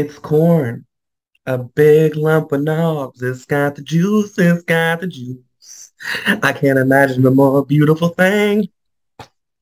[0.00, 0.86] It's corn.
[1.44, 3.20] A big lump of knobs.
[3.20, 4.38] It's got the juice.
[4.38, 5.92] It's got the juice.
[6.26, 8.70] I can't imagine a more beautiful thing.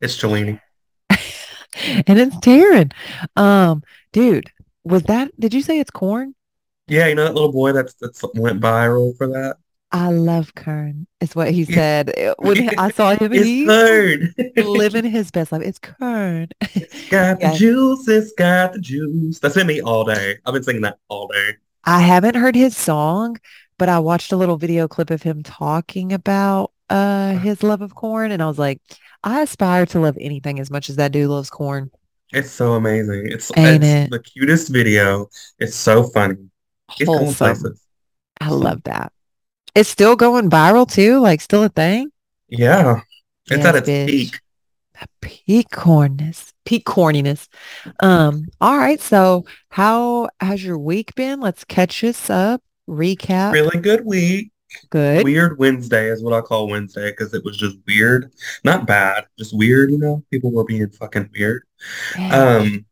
[0.01, 0.61] It's Cellini.
[1.11, 2.93] and it's Taryn.
[3.35, 3.83] Um,
[4.13, 4.53] dude,
[4.85, 5.33] was that?
[5.41, 6.37] Did you say it's corn?
[6.87, 9.57] Yeah, you know that little boy that's that's went viral for that.
[9.91, 12.13] I love Kern, is what he said.
[12.39, 14.35] When I saw him, It's Kern.
[14.57, 15.63] living his best life.
[15.63, 16.49] It's Kern.
[17.11, 18.07] got the juice.
[18.09, 19.39] It's got the juice.
[19.39, 20.37] That's been me all day.
[20.45, 21.57] I've been singing that all day.
[21.85, 23.39] I haven't heard his song,
[23.79, 27.95] but I watched a little video clip of him talking about uh his love of
[27.95, 28.81] corn, and I was like,
[29.25, 31.91] I aspire to love anything as much as that dude loves corn.
[32.33, 33.29] It's so amazing.
[33.31, 34.11] It's Ain't it's it?
[34.11, 35.29] the cutest video.
[35.59, 36.37] It's so funny.
[36.91, 37.75] Wholesome.
[38.41, 39.13] I love that.
[39.79, 42.11] It's still going viral too, like still a thing.
[42.49, 43.03] Yeah.
[43.49, 44.07] It's at Yes, its bitch.
[44.09, 44.41] peak.
[45.21, 47.47] Peak cornness, peak corniness.
[48.01, 49.01] Um, all right.
[49.01, 51.39] So how has your week been?
[51.39, 52.61] Let's catch us up.
[52.89, 53.53] Recap.
[53.53, 54.51] Really good week.
[54.91, 55.23] Good.
[55.23, 58.33] Weird Wednesday is what I call Wednesday because it was just weird.
[58.65, 60.25] Not bad, just weird, you know?
[60.33, 61.63] People were being fucking weird.
[62.19, 62.57] Yeah.
[62.57, 62.85] Um,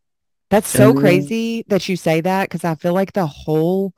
[0.51, 3.93] That's so and crazy that you say that because I feel like the whole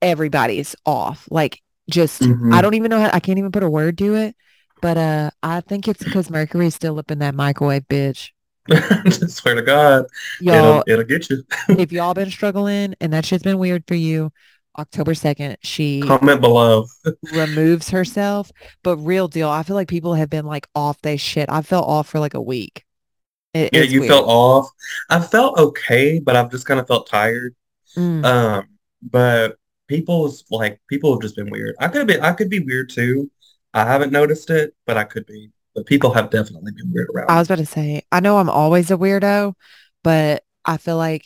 [0.00, 1.26] everybody's off.
[1.30, 2.52] Like just Mhm.
[2.54, 4.36] I don't even know how I can't even put a word to it.
[4.80, 8.30] But uh I think it's because Mercury's still up in that microwave, bitch.
[9.28, 10.06] swear to God,
[10.40, 11.42] Y'all, it'll it'll get you.
[11.78, 14.30] if y'all been struggling and that shit's been weird for you,
[14.78, 16.86] October 2nd, she Comment below.
[17.32, 18.50] removes herself.
[18.82, 21.48] But real deal, I feel like people have been like off they shit.
[21.50, 22.84] I felt off for like a week.
[23.54, 24.12] It, Yeah, you weird.
[24.12, 24.68] felt off.
[25.10, 27.54] I felt okay, but I've just kind of felt tired.
[27.96, 28.24] Mm.
[28.24, 28.68] Um,
[29.02, 29.56] but
[29.96, 31.74] people's like people have just been weird.
[31.80, 33.30] I could have been I could be weird too.
[33.74, 35.50] I haven't noticed it, but I could be.
[35.74, 37.30] But people have definitely been weird around.
[37.30, 39.54] I was about to say, I know I'm always a weirdo,
[40.04, 41.24] but I feel like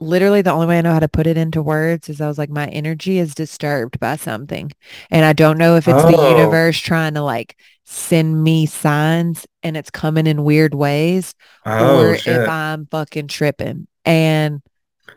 [0.00, 2.38] literally the only way I know how to put it into words is I was
[2.38, 4.70] like, my energy is disturbed by something.
[5.10, 6.38] And I don't know if it's the Oh.
[6.38, 11.34] universe trying to like send me signs and it's coming in weird ways
[11.66, 12.42] Oh or shit.
[12.42, 13.86] if I'm fucking tripping.
[14.04, 14.62] And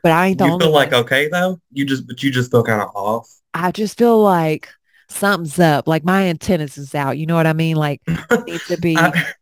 [0.03, 1.59] but I ain't the You only feel like okay though?
[1.71, 3.29] You just but you just feel kind of off.
[3.53, 4.69] I just feel like
[5.09, 5.87] something's up.
[5.87, 7.17] Like my antennas is out.
[7.17, 7.75] You know what I mean?
[7.75, 8.01] Like
[8.47, 9.33] need to be I,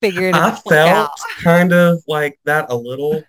[0.00, 0.66] figuring I it out.
[0.66, 1.10] I felt
[1.42, 3.22] kind of like that a little,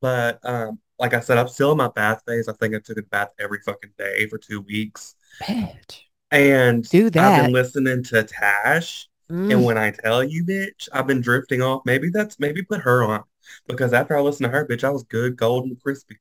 [0.00, 2.48] but um, like I said, I'm still in my bath phase.
[2.48, 5.14] I think I took a bath every fucking day for two weeks.
[5.42, 7.40] Bitch, And do that.
[7.40, 9.08] I've been listening to Tash.
[9.30, 9.52] Mm.
[9.52, 11.82] And when I tell you, bitch, I've been drifting off.
[11.84, 13.24] Maybe that's maybe put her on.
[13.66, 16.18] Because after I listened to her, bitch, I was good, golden, crispy.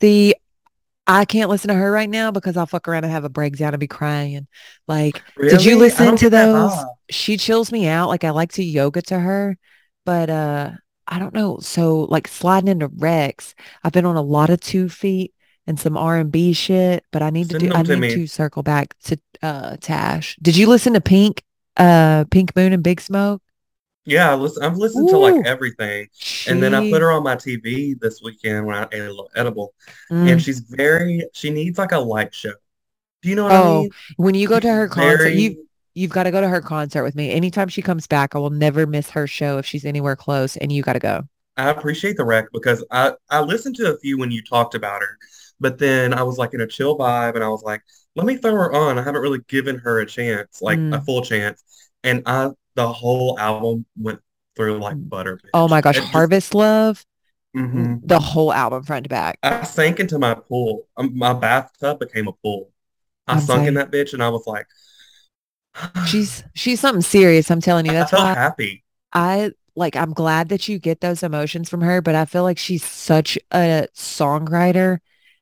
[0.00, 0.34] See,
[1.06, 3.74] I can't listen to her right now because I'll fuck around and have a breakdown
[3.74, 4.46] and be crying.
[4.86, 6.72] Like, did you listen to those?
[7.10, 8.08] She chills me out.
[8.08, 9.58] Like I like to yoga to her,
[10.04, 10.70] but uh
[11.06, 11.58] I don't know.
[11.58, 15.34] So like sliding into Rex, I've been on a lot of two feet
[15.66, 18.14] and some R&B shit, but I need to do I to need me.
[18.14, 20.36] to circle back to uh Tash.
[20.40, 21.42] Did you listen to Pink
[21.76, 23.42] uh Pink Moon and Big Smoke?
[24.04, 26.08] Yeah, I listen, I've listened to like everything.
[26.46, 29.30] And then I put her on my TV this weekend when I ate a little
[29.36, 29.74] edible.
[30.10, 30.26] mm.
[30.26, 32.52] And she's very, she needs like a light show.
[33.22, 33.94] Do you know what I Oh, mean?
[34.16, 35.58] when you go to her concert, you very,
[35.94, 37.30] You've got to go to her concert with me.
[37.30, 40.72] Anytime she comes back, I will never miss her show if she's anywhere close and
[40.72, 41.24] you got to go.
[41.56, 45.02] I appreciate the rec because I, I listened to a few when you talked about
[45.02, 45.18] her,
[45.60, 47.82] but then I was like in a chill vibe and I was like,
[48.16, 48.98] let me throw her on.
[48.98, 51.04] I haven't really given her a chance, like a Mm.
[51.04, 51.62] full chance.
[52.04, 54.20] And I, the whole album went
[54.56, 57.04] through like butter, Oh my gosh, It just, Harvest Love,
[57.54, 58.02] mhm.
[58.02, 59.40] the whole album front to back.
[59.42, 60.88] I sank into my pool.
[60.96, 62.72] Um, my bathtub became a pool.
[63.28, 64.66] I I'm sunk in that bitch and I was like,
[66.02, 67.50] she's she's something serious.
[67.50, 67.98] I'm telling you.
[67.98, 68.84] I That's felt why happy.
[69.12, 72.58] I like I'm glad that you get those emotions from her, but I feel like
[72.58, 74.98] she's such a songwriter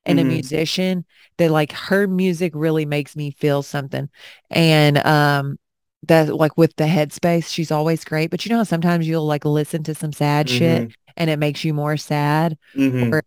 [0.06, 1.06] and a hmm musician
[1.38, 4.11] that like her music really makes me feel something.
[4.50, 5.59] And um
[6.05, 8.31] that like with the headspace, she's always great.
[8.31, 11.38] But you know how sometimes you'll like listen to some sad shit hmm and it
[11.38, 13.23] makes you more sad hmm or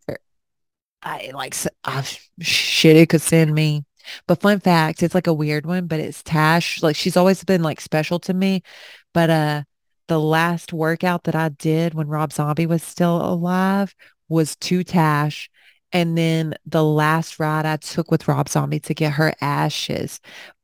[1.01, 1.55] I like
[1.85, 2.05] ah,
[2.41, 3.85] shit it could send me.
[4.27, 6.81] But fun fact, it's like a weird one, but it's Tash.
[6.81, 8.63] Like she's always been like special to me.
[9.13, 9.63] But uh
[10.07, 13.95] the last workout that I did when Rob Zombie was still alive
[14.29, 15.49] was to Tash.
[15.91, 20.19] And then the last ride I took with Rob Zombie to get her ashes,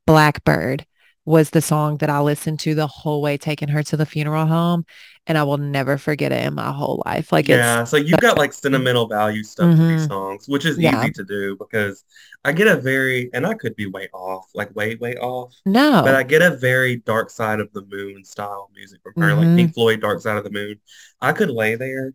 [0.06, 0.86] Blackbird,
[1.30, 4.46] was the song that I listened to the whole way taking her to the funeral
[4.46, 4.84] home.
[5.26, 7.32] And I will never forget it in my whole life.
[7.32, 10.66] Like it's Yeah, so you've got like sentimental value stuff to these hmm songs, which
[10.66, 10.80] is Yeah.
[10.80, 12.04] easy to do because
[12.44, 15.82] I get a very, and I could be way off, like way, way off, No.
[16.02, 19.52] but I get a very dark side of the moon style music from her, like
[19.52, 20.80] hmm Pink Floyd, Dark Side of the Moon.
[21.20, 22.12] I could lay there,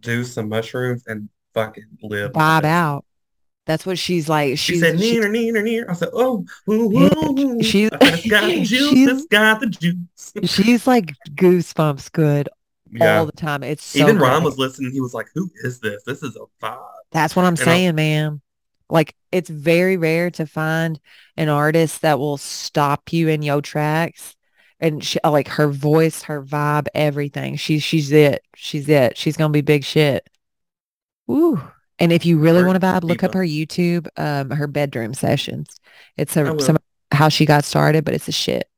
[0.00, 2.34] do some mushrooms, and fucking live.
[2.34, 3.04] Vibe out.
[3.66, 4.58] That's what she's like.
[4.58, 5.86] She She's said, she, near, near, near.
[5.90, 7.62] I said, oh, ooh, ooh, ooh.
[7.62, 8.90] She's- said, got the juice.
[8.90, 10.32] she's- got the juice.
[10.44, 12.48] she's like goosebumps good
[12.90, 13.18] Yeah.
[13.18, 13.62] all the time.
[13.62, 14.28] It's so Even great.
[14.28, 14.92] Ron was listening.
[14.92, 16.02] He was like, who is this?
[16.04, 16.78] This is a vibe.
[17.12, 18.40] That's what I'm And saying, man.
[18.90, 21.00] Like it's very rare to find
[21.38, 24.36] an artist that will stop you in your tracks.
[24.78, 27.56] And she, uh, like her voice, her vibe, everything.
[27.56, 28.42] She's she's it.
[28.56, 29.16] She's it.
[29.16, 30.28] She's gonna be big shit.
[31.26, 31.62] Woo.
[31.98, 35.68] And if you really want to vibe, look up her YouTube, um, her bedroom sessions.
[36.16, 36.78] It's a some
[37.12, 38.68] how she got started, but it's a shit.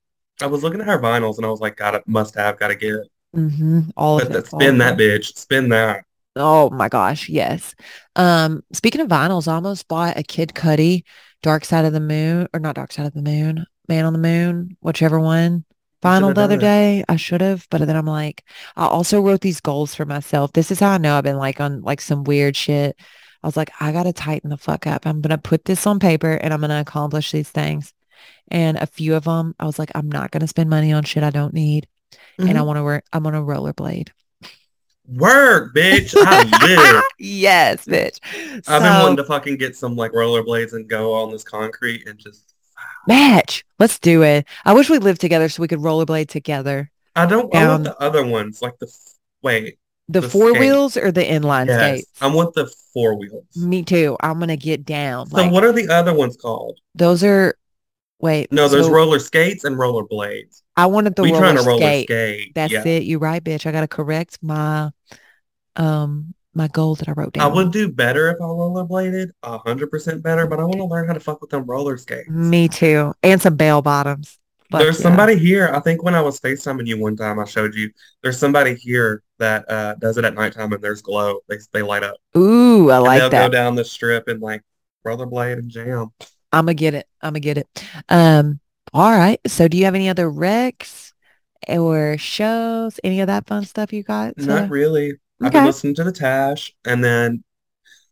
[0.40, 2.96] I was looking at her vinyls and I was like, gotta, must have, gotta get.
[3.32, 4.32] hmm All of it.
[4.32, 5.36] that, spin that bitch.
[5.36, 6.04] Spin that.
[6.34, 7.74] Oh my gosh, yes.
[8.14, 11.04] Um, speaking of vinyls, I almost bought a Kid Cudi
[11.42, 14.18] Dark Side of the Moon, or not Dark Side of the Moon, Man on the
[14.18, 15.64] Moon, whichever one.
[16.04, 17.04] You should Vinyl have the other day.
[17.08, 18.44] I should have, but then I'm like,
[18.76, 20.52] I also wrote these goals for myself.
[20.52, 22.96] This is how I know I've been like on like some weird shit.
[23.42, 25.06] I was like, I gotta tighten the fuck up.
[25.06, 27.92] I'm gonna put this on paper and I'm gonna accomplish these things.
[28.48, 31.22] And a few of them, I was like, I'm not gonna spend money on shit
[31.22, 31.88] I don't need,
[32.38, 32.66] and I Mhm.
[32.66, 33.04] want to work.
[33.12, 34.08] I'm on a rollerblade.
[35.08, 36.14] Work, bitch.
[36.16, 37.02] I live.
[37.18, 38.18] yes, bitch.
[38.68, 42.18] I've been wanting to fucking get some like rollerblades and go on this concrete and
[42.18, 42.54] just.
[43.06, 43.64] Match.
[43.78, 44.46] Let's do it.
[44.64, 46.90] I wish we lived together so we could rollerblade together.
[47.14, 47.54] I don't.
[47.54, 48.90] I want the other ones, like the.
[49.42, 49.78] Wait.
[50.08, 50.60] The, The four skate.
[50.60, 52.00] wheels or the inline Yes.
[52.00, 52.22] skates?
[52.22, 53.44] I want the four wheels.
[53.56, 54.16] Me too.
[54.20, 55.28] I'm gonna get down.
[55.28, 56.78] So Like what are the other ones called?
[56.94, 57.56] those are.
[58.20, 58.50] Wait.
[58.52, 60.62] No, there's so roller skates and roller blades.
[60.76, 62.06] I wanted the we roller trying to roller skate.
[62.06, 62.54] skate.
[62.54, 62.86] That's yeah.
[62.86, 63.02] it.
[63.02, 63.66] You're right, bitch.
[63.66, 64.90] I gotta correct my
[65.74, 67.50] um my goal that I wrote down.
[67.50, 70.84] I would do better if I rollerbladed, a hundred percent better, but I want to
[70.84, 72.28] learn how to fuck with them roller skates.
[72.28, 73.12] Me too.
[73.22, 74.38] And some bell bottoms.
[74.70, 75.02] Fuck There's yeah.
[75.04, 75.70] somebody here.
[75.72, 77.90] I think when I was FaceTiming you one time, I showed you.
[78.22, 81.38] There's somebody here that uh, does it at nighttime, and there's glow.
[81.48, 82.16] They they light up.
[82.36, 83.46] Ooh, I And like they'll that.
[83.46, 84.62] go down the strip and like
[85.06, 86.10] rollerblade and jam.
[86.52, 87.06] I'm gonna get it.
[87.20, 87.68] I'm gonna get it.
[88.08, 88.58] Um,
[88.92, 89.38] all right.
[89.46, 91.12] So do you have any other recs
[91.68, 92.98] or shows?
[93.04, 94.36] Any of that fun stuff you got?
[94.36, 95.14] Not really.
[95.42, 97.44] I've been listening to the Tash, and then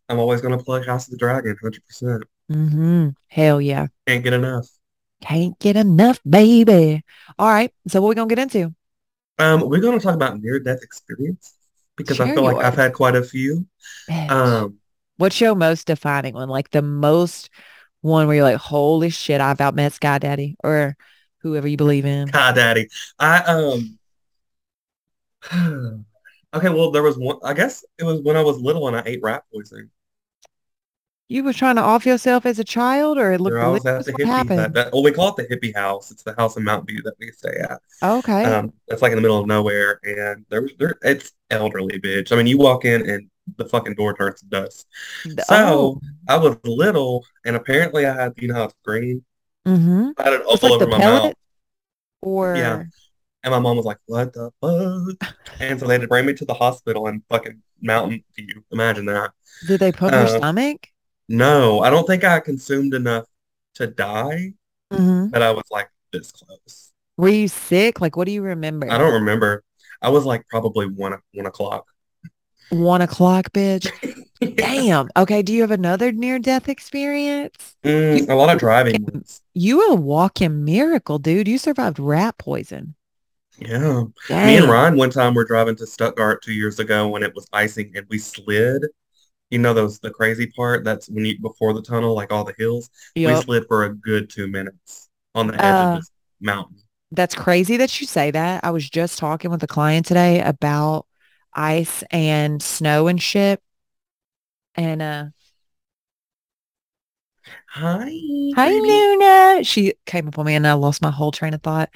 [0.09, 2.23] I'm always gonna play House of the Dragon, hundred percent.
[2.51, 3.09] Mm-hmm.
[3.27, 3.87] Hell yeah.
[4.07, 4.67] Can't get enough.
[5.21, 7.03] Can't get enough, baby.
[7.39, 7.73] All right.
[7.87, 8.73] So what we gonna get into?
[9.39, 11.55] Um, we're gonna talk about near-death experience
[11.95, 13.65] because I feel like I've had quite a few.
[14.09, 14.29] Bitch.
[14.29, 14.77] Um,
[15.17, 16.49] What's your most defining one?
[16.49, 17.49] Like the most
[18.01, 20.95] one where you're like, holy shit, I've outmet Sky Daddy or
[21.39, 22.27] whoever you believe in.
[22.29, 22.89] Hi, Daddy.
[23.17, 23.39] I
[25.51, 26.05] um.
[26.55, 27.37] Okay, well, there was one.
[27.43, 29.91] I guess it was when I was little and I ate rat poison.
[31.27, 33.83] You were trying to off yourself as a child or it looked There I was
[33.85, 34.25] at the What hippie.
[34.27, 34.59] happened?
[34.59, 36.11] That, that, well, we call it the hippie house.
[36.11, 37.81] It's the house in Mountain View that we stay at.
[38.03, 38.43] Okay.
[38.45, 40.97] Um, it's like in the middle of nowhere, and there was there.
[41.01, 42.31] It's elderly, bitch.
[42.31, 43.27] I mean, you walk in and
[43.57, 44.85] the fucking door turns to dust.
[45.23, 46.01] Th- So oh.
[46.29, 49.25] I was little, and apparently I had, you know, how it's green.
[49.67, 50.09] Mm-hmm.
[50.19, 51.33] I had it all like over my mouth.
[52.21, 52.83] or Yeah.
[53.45, 55.33] And my mom was like, what the fuck?
[55.61, 58.63] And so they had to bring me to the hospital in fucking Mountain View.
[58.71, 59.31] Imagine that.
[59.67, 60.87] did they put in your Uh, stomach?
[61.29, 63.25] No, I don't think I consumed enough
[63.75, 64.53] to die,
[64.93, 65.27] Mm-hmm.
[65.29, 66.91] but I was like this close.
[67.17, 68.01] Were you sick?
[68.01, 68.91] Like, what do you remember?
[68.91, 69.63] I don't remember.
[70.01, 71.85] I was like probably one one o'clock.
[72.69, 73.89] One o'clock, bitch.
[74.55, 75.07] Damn.
[75.15, 75.41] Okay.
[75.43, 77.75] Do you have another near-death experience?
[77.83, 79.23] Mm, a lot of driving.
[79.53, 81.47] You a walking miracle, dude.
[81.47, 82.95] You survived rat poison.
[83.57, 84.03] Yeah.
[84.27, 84.47] Dang.
[84.47, 87.47] Me and Ryan one time were driving to Stuttgart two years ago when it was
[87.53, 88.85] icing and we slid.
[89.49, 92.55] You know those the crazy part that's when you before the tunnel, like all the
[92.57, 92.89] hills.
[93.15, 96.77] We slid for a good two minutes on the edge Uh, of this mountain.
[97.11, 98.63] That's crazy that you say that.
[98.65, 101.05] I was just talking with a client today about
[101.53, 103.61] ice and snow and shit.
[104.75, 105.25] And uh
[107.67, 108.11] Hi.
[108.55, 108.69] hi.
[108.69, 109.63] Luna.
[109.63, 111.89] She came up on me and I lost my whole train of thought.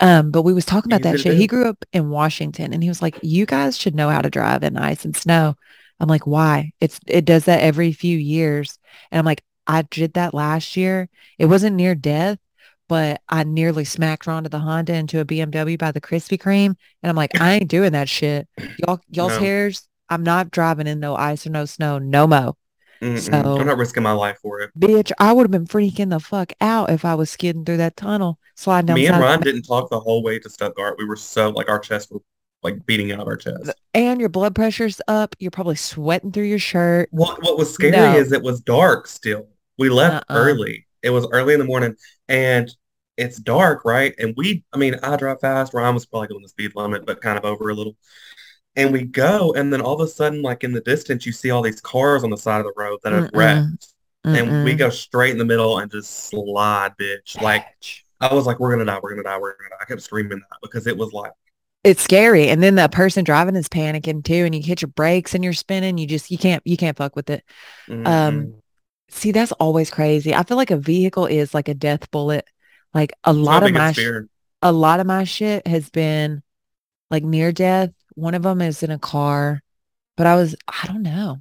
[0.00, 1.36] Um, but we was talking about Easy that shit.
[1.36, 4.30] He grew up in Washington and he was like, You guys should know how to
[4.30, 5.56] drive in ice and snow.
[6.00, 6.72] I'm like, why?
[6.80, 8.78] It's it does that every few years.
[9.10, 11.08] And I'm like, I did that last year.
[11.38, 12.38] It wasn't near death,
[12.88, 16.74] but I nearly smacked Rhonda the Honda into a BMW by the Krispy Kreme.
[17.02, 18.48] And I'm like, I ain't doing that shit.
[18.78, 19.40] Y'all y'all's No.
[19.40, 22.56] hairs, I'm not driving in no ice or no snow, no mo.
[23.02, 23.18] Mm-mm.
[23.18, 24.70] So- I'm not risking my life for it.
[24.78, 27.96] Bitch, I would have been freaking the fuck out if I was skidding through that
[27.96, 30.96] tunnel, sliding down Me and Ryan didn't talk the whole way to Stuttgart.
[30.98, 32.20] We were so like our chests were
[32.62, 33.70] like beating out of our chest.
[33.94, 35.34] and your blood pressure's up.
[35.38, 37.08] You're probably sweating through your shirt.
[37.10, 38.16] What what was scary No.
[38.16, 39.48] is it was dark still.
[39.78, 40.36] We left Uh-uh.
[40.38, 40.86] early.
[41.02, 41.96] It was early in the morning
[42.28, 42.70] and
[43.16, 44.14] it's dark, right?
[44.18, 45.72] And we I mean, I drive fast.
[45.72, 47.96] Ryan was probably going the speed limit, but kind of over a little.
[48.76, 51.50] And we go, and then all of a sudden, like in the distance, you see
[51.50, 53.30] all these cars on the side of the road that have Mm-mm.
[53.32, 53.88] wrecked.
[54.32, 57.40] And we go straight in the middle and just slide, bitch.
[57.40, 57.66] Like
[58.20, 59.76] I was like, we're gonna die, we're gonna die, we're gonna die.
[59.80, 61.32] I kept screaming that because it was like,
[61.82, 62.48] It's scary.
[62.48, 65.52] And then the person driving is panicking too, and you hit your brakes and you're
[65.54, 65.96] spinning.
[65.98, 67.42] You just you can't you can't fuck with it.
[67.88, 68.06] mm-mm.
[68.06, 68.62] Um,
[69.08, 70.34] see, that's always crazy.
[70.34, 72.46] I feel like a vehicle is like a death bullet.
[72.94, 74.08] Like a lot of my sh-
[74.62, 76.42] a lot of my shit has been
[77.10, 77.90] like near death.
[78.20, 79.62] One of them is in a car,
[80.16, 81.38] but I was I don't know.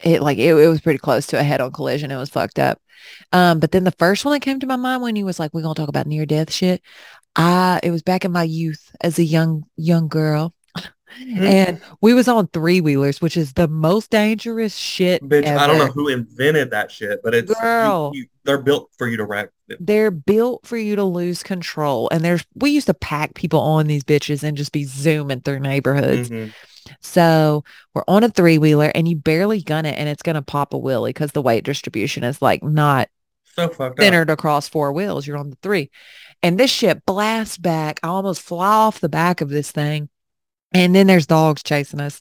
[0.00, 2.10] It like it, it was pretty close to a head-on collision.
[2.10, 2.80] It was fucked up.
[3.32, 5.52] Um, but then the first one that came to my mind when he was like,
[5.54, 6.82] "We're gonna talk about near death shit."
[7.36, 10.54] I it was back in my youth as a young young girl,
[11.20, 15.78] and we was on three wheelers, which is the most dangerous shit Bitch, I don't
[15.78, 18.10] know who invented that shit, but it's Girl.
[18.14, 19.50] you, they're built for you to wreck.
[19.68, 19.78] them.
[19.80, 22.08] They're built for you to lose control.
[22.10, 25.60] And there's we used to pack people on these bitches and just be zooming through
[25.60, 26.30] neighborhoods.
[26.30, 26.52] Mhm.
[27.00, 30.72] So we're on a three wheeler and you barely gun it and it's gonna pop
[30.72, 33.08] a wheelie because the weight distribution is like not
[33.56, 34.02] So fucked up.
[34.04, 35.26] centered across four wheels.
[35.26, 35.90] You're on the three.
[36.42, 37.98] And this shit blasts back.
[38.02, 40.08] I almost fly off the back of this thing.
[40.72, 42.20] And then there's dogs chasing us.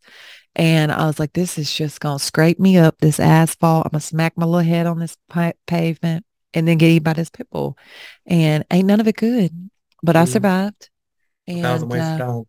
[0.55, 3.85] And I was like, this is just going to scrape me up this asphalt.
[3.85, 7.03] I'm going to smack my little head on this pa- pavement and then get eaten
[7.03, 7.77] by this pit bull.
[8.25, 9.69] And ain't none of it good.
[10.01, 10.27] But I Mm.
[10.29, 10.89] survived.
[11.47, 12.41] Was a And uh.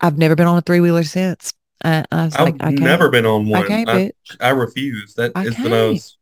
[0.00, 1.52] I've never been on a three wheeler since.
[1.84, 3.66] I, I was I've like, I never been on I one.
[3.66, 4.12] can't, I.
[4.40, 5.14] I refuse.
[5.14, 5.70] That I is the can't.
[5.70, 6.18] most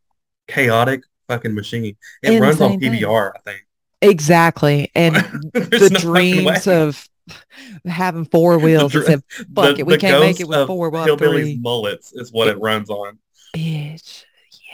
[0.49, 1.97] chaotic fucking machine.
[2.23, 3.03] It runs on Insane thing.
[3.03, 3.67] PBR, I think.
[4.03, 4.91] Exactly.
[4.95, 5.17] And
[5.53, 6.01] the way.
[6.01, 7.07] dreams of
[7.85, 10.91] having four wheels dr- and said, fuck the, it, we can't make it with four,
[10.91, 11.59] we'll have hillbillies three.
[11.59, 13.19] mullets is what it runs on.
[13.57, 14.25] Bitch.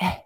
[0.00, 0.20] Yes.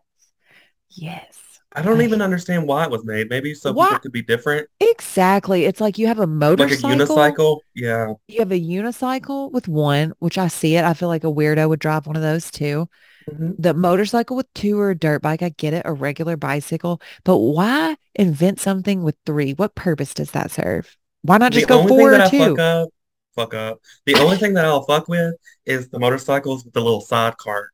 [0.90, 1.36] Yes.
[1.72, 3.28] I don't I- even understand why it was made.
[3.30, 4.68] Maybe so Why- people could be different.
[4.80, 5.64] Exactly.
[5.66, 6.90] It's like you have a motorcycle.
[6.90, 7.04] Like a
[7.36, 7.58] unicycle.
[7.74, 8.14] Yeah.
[8.26, 10.84] You have a unicycle with one, which I see it.
[10.84, 12.88] I feel like a weirdo would drive one of those too.
[13.30, 13.54] Mhm.
[13.58, 17.00] The motorcycle with two or a dirt bike, I get it, a regular bicycle.
[17.22, 19.52] But why invent something with three?
[19.52, 20.96] What purpose does that serve?
[21.22, 22.38] Why not just the go four or two?
[22.38, 22.88] fuck up,
[23.34, 23.80] fuck up.
[24.06, 25.34] The only thing that I'll fuck with
[25.66, 27.70] is the motorcycles with the little side cart.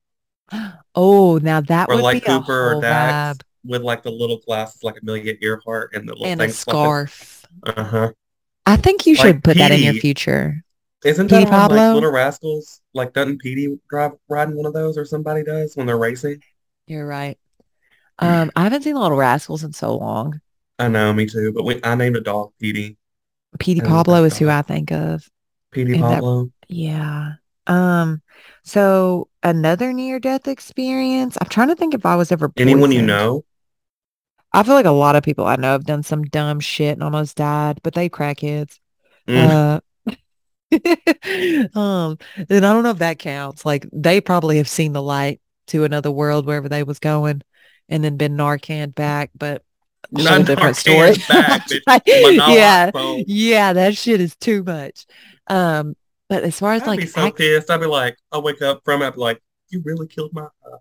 [0.98, 3.42] Oh, now that Or would like be a Cooper or whole Dax vibe.
[3.64, 7.46] with like the little glasses like Amelia Earhart and the little And a scarf.
[7.64, 8.12] Uh-huh.
[8.64, 10.64] I think you Like should put that in your future.
[11.04, 12.80] Isn't Petey that on like Little Rascals?
[12.94, 16.42] Like doesn't Petey drive riding one of those or somebody does when they're racing?
[16.86, 17.38] You're right.
[18.18, 20.40] Um, I haven't seen Little Rascals in so long.
[20.78, 21.52] I know, me too.
[21.52, 22.96] But we, I named a dog Petey.
[23.58, 24.48] Petey Pablo is who.
[24.48, 25.28] I think of.
[25.70, 26.50] Petey And that- Pablo.
[26.68, 27.32] Yeah.
[27.66, 28.22] Um,
[28.62, 31.36] so another near death experience.
[31.40, 33.44] I'm trying to think if I was ever Anyone you know?
[34.52, 37.02] I feel like a lot of people I know have done some dumb shit and
[37.02, 38.78] almost died, but they crackheads.
[39.28, 39.80] Mm.
[40.06, 43.64] Uh, um, and I don't know if that counts.
[43.66, 47.42] Like they probably have seen the light to another world wherever they was going
[47.88, 49.62] and then been Narcan back, but
[50.14, 51.14] a whole Not different story.
[51.28, 51.80] back, bitch.
[51.86, 53.22] Like, Manala yeah.
[53.26, 55.06] Yeah, that shit is too much.
[55.48, 55.96] Um,
[56.28, 57.70] but as far as I'd like be so act- pissed.
[57.70, 60.42] I'd be like, I'll wake up from it, I'd be like, you really killed my
[60.42, 60.78] high.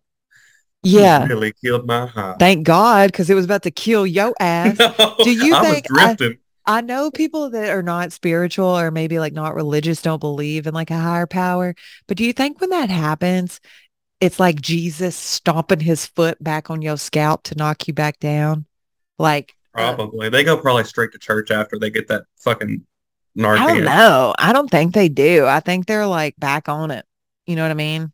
[0.83, 2.39] yeah, You really killed my heart.
[2.39, 4.77] thank God, because it was about to kill your ass.
[4.77, 8.89] No, Do you I was think I- I know people that are not spiritual or
[8.89, 11.75] maybe like not religious don't believe in like a higher power,
[12.07, 13.59] but do you think when that happens,
[14.19, 18.65] it's like Jesus stomping his foot back on your scalp to knock you back down?
[19.17, 20.29] Like, uh, Probably.
[20.29, 22.85] They go probably straight to church after they get that fucking
[23.37, 24.33] I don't know.
[24.39, 25.45] I don't think they do.
[25.45, 27.05] I think they're like back on it.
[27.45, 28.13] You know what I mean?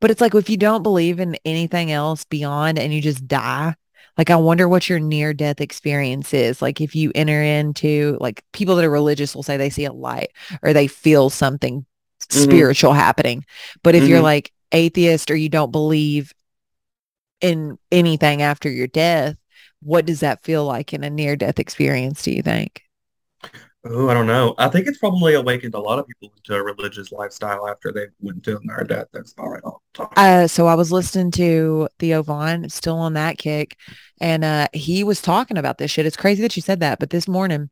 [0.00, 3.74] But it's like if you don't believe in anything else beyond and you just die,
[4.16, 6.62] like I wonder what your near death experience is.
[6.62, 9.92] Like if you enter into like people that are religious will say they see a
[9.92, 10.30] light
[10.62, 11.84] or they feel something
[12.28, 12.42] Mhm.
[12.44, 13.44] spiritual happening.
[13.82, 14.22] But if you're Mhm.
[14.22, 16.32] like atheist or you don't believe
[17.40, 19.36] in anything after your death,
[19.84, 22.82] what does that feel like in a near death experience, do you think?
[23.86, 24.54] Oh, I don't know.
[24.56, 28.06] I think it's probably awakened a lot of people into a religious lifestyle after they
[28.18, 29.08] went to their death.
[29.12, 29.62] That's all right.
[29.62, 30.12] All the time.
[30.16, 33.76] Uh, so I was listening to Theo Von, still on that kick,
[34.22, 36.06] and uh, he was talking about this shit.
[36.06, 37.68] It's crazy that you said that, but this morning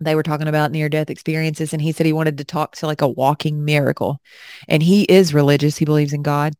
[0.00, 2.86] they were talking about near death experiences, and he said he wanted to talk to
[2.86, 4.20] like a walking miracle,
[4.68, 5.78] and he is religious.
[5.78, 6.52] He believes in God,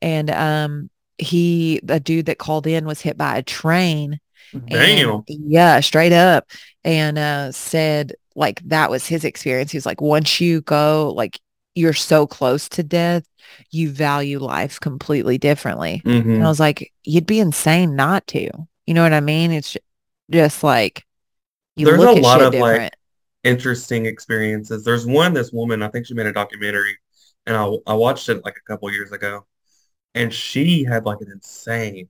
[0.00, 4.18] and um, he a dude that called in was hit by a train
[4.68, 5.24] Damn.
[5.28, 6.50] and yeah, straight up.
[6.84, 9.70] And uh said like that was his experience.
[9.70, 11.38] He was like, once you go, like
[11.74, 13.24] you're so close to death,
[13.70, 16.02] you value life completely differently.
[16.04, 16.44] And Mhm.
[16.44, 18.48] I was like, you'd be insane not to.
[18.86, 19.52] You know what I mean?
[19.52, 19.76] It's
[20.30, 21.04] just like
[21.76, 22.92] you There's look a at lot shit of, like.
[23.44, 24.84] Interesting experiences.
[24.84, 26.96] There's one, this woman, I think she made a documentary
[27.46, 29.46] and I I watched it like a couple years ago,
[30.14, 32.08] and she had like an insane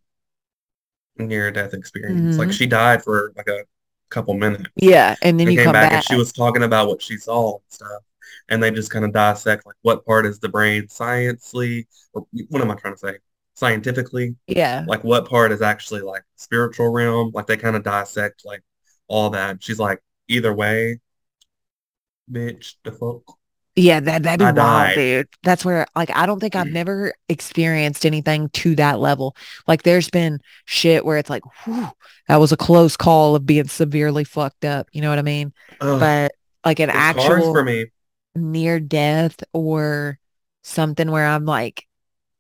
[1.19, 2.39] near death experience.
[2.39, 3.65] Like hmm she died for like a
[4.11, 6.89] couple minutes Yeah, and then and you came come back and she was talking about
[6.89, 8.03] what she saw and stuff.
[8.49, 12.63] And they just kind of dissect like what part is the brain sciencely, or what
[12.63, 13.19] am I trying to say?
[13.55, 14.87] Scientifically, Yeah.
[14.87, 17.31] like what part is actually like spiritual realm.
[17.35, 18.63] Like they kind of dissect like
[19.09, 19.63] all that.
[19.63, 21.01] She's like, either way,
[22.31, 23.39] bitch, the fuck.
[23.75, 24.95] Yeah, that that'd be I wild, died.
[24.95, 25.29] dude.
[25.43, 26.73] That's where like I don't think I've mm.
[26.73, 29.35] never experienced anything to that level.
[29.67, 31.89] Like there's been shit where it's like, whew,
[32.29, 34.89] that was a close call of being severely fucked up.
[34.93, 35.55] You know what I mean?
[35.81, 36.33] Ugh, But
[36.65, 37.87] like an cars for actual me.
[38.35, 40.19] near death or
[40.63, 41.87] something where I'm like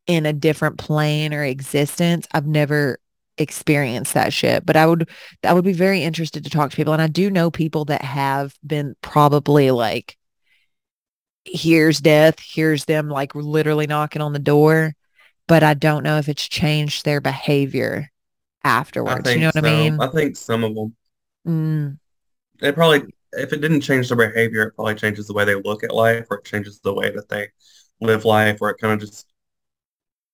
[0.07, 2.99] in a different plane or existence, I've never
[3.39, 4.67] experienced that shit.
[4.67, 5.09] But I would
[5.45, 6.93] I would be very interested to talk to people.
[6.93, 10.19] And I do know people that have been probably like
[11.45, 14.95] here's death, here's them like literally knocking on the door,
[15.49, 18.11] but I don't know if it's changed their behavior
[18.65, 19.33] afterwards.
[19.33, 20.01] You know what I mean?
[20.01, 20.97] I think some of them.
[21.47, 21.99] Mm.
[22.61, 25.83] It probably, if it didn't change their behavior, it probably changes the way they look
[25.83, 27.49] at life, or it changes the way that they
[28.01, 29.27] live life, or it kind of just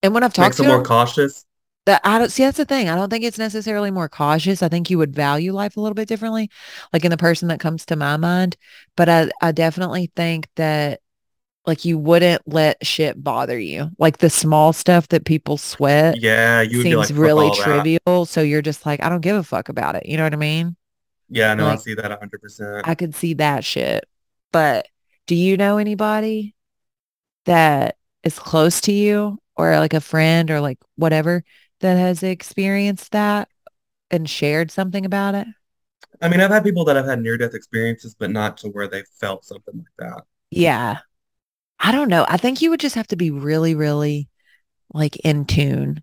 [0.03, 1.45] And when I've talked makes to them more cautious.
[1.88, 2.90] That I don't see that's the thing.
[2.90, 4.62] I don't think it's necessarily more cautious.
[4.62, 6.50] I think you would value life a little bit differently,
[6.92, 8.59] like in the person that comes to my mind.
[8.95, 11.00] But I, I definitely think that
[11.64, 13.90] like you wouldn't let shit bother you.
[13.99, 17.64] Like the small stuff that people sweat Yeah, you seems like, really all that.
[17.64, 18.26] trivial.
[18.26, 20.04] So you're just like, I don't give a fuck about it.
[20.04, 20.76] You know what I mean?
[21.30, 22.83] Yeah, no, I see that 100%.
[22.85, 24.04] I could see that shit.
[24.52, 24.88] But
[25.26, 26.54] do you know anybody
[27.47, 31.44] that is close to you or like a friend or like whatever
[31.81, 33.49] that has experienced that
[34.11, 35.49] and shared something about it?
[36.21, 39.03] I mean, I've had people that have had near-death experiences, but not to where they
[39.21, 40.25] felt something like that.
[40.51, 40.99] Yeah.
[41.81, 42.27] I don't know.
[42.29, 44.29] I think you would just have to be really, really
[44.95, 46.03] like in tune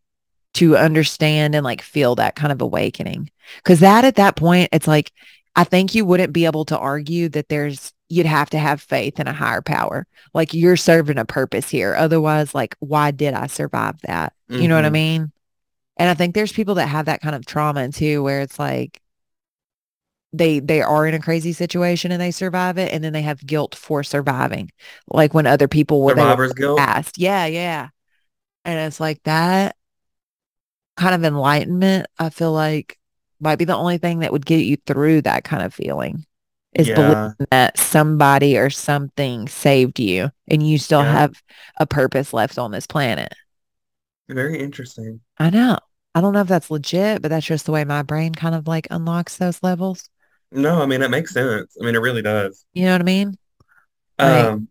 [0.55, 3.29] to understand and like feel that kind of awakening.
[3.63, 5.11] Cause that at that point, it's like,
[5.55, 9.19] I think you wouldn't be able to argue that there's, you'd have to have faith
[9.19, 10.07] in a higher power.
[10.33, 11.95] Like you're serving a purpose here.
[11.95, 14.33] Otherwise, like, why did I survive that?
[14.57, 15.31] You know what I hmm mean?
[15.97, 19.01] And I think there's people that have that kind of trauma too, where it's like
[20.33, 23.45] they they are in a crazy situation and they survive it, and then they have
[23.45, 24.71] guilt for surviving.
[25.07, 26.77] Like when other people were Survivor's guilt.
[26.77, 27.17] past.
[27.17, 27.89] Yeah, yeah.
[28.65, 29.75] And it's like that
[30.97, 32.97] kind of enlightenment, I feel like
[33.39, 36.25] might be the only thing that would get you through that kind of feeling
[36.73, 41.11] is believing that somebody or something saved you and you still yeah.
[41.11, 41.41] have
[41.77, 43.33] a purpose left on this planet.
[44.27, 45.21] Very interesting.
[45.37, 45.77] I know.
[46.13, 48.67] I don't know if that's legit, but that's just the way my brain kind of
[48.67, 50.09] like unlocks those levels.
[50.51, 51.75] No, I mean, it makes sense.
[51.79, 52.65] I mean, it really does.
[52.73, 53.37] You know what I mean?
[54.17, 54.67] Like Um,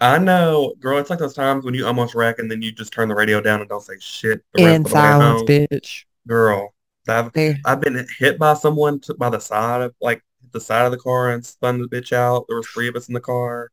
[0.00, 2.92] I know, girl, it's like those times when you almost wreck and then you just
[2.92, 5.42] turn the radio down and don't say shit the rest in of the way silence,
[5.42, 6.04] bitch.
[6.26, 6.74] Girl,
[7.08, 10.86] I've There, I've been hit by someone to, by the side of like the side
[10.86, 12.46] of the car and spun the bitch out.
[12.48, 13.70] There was three of us in the car.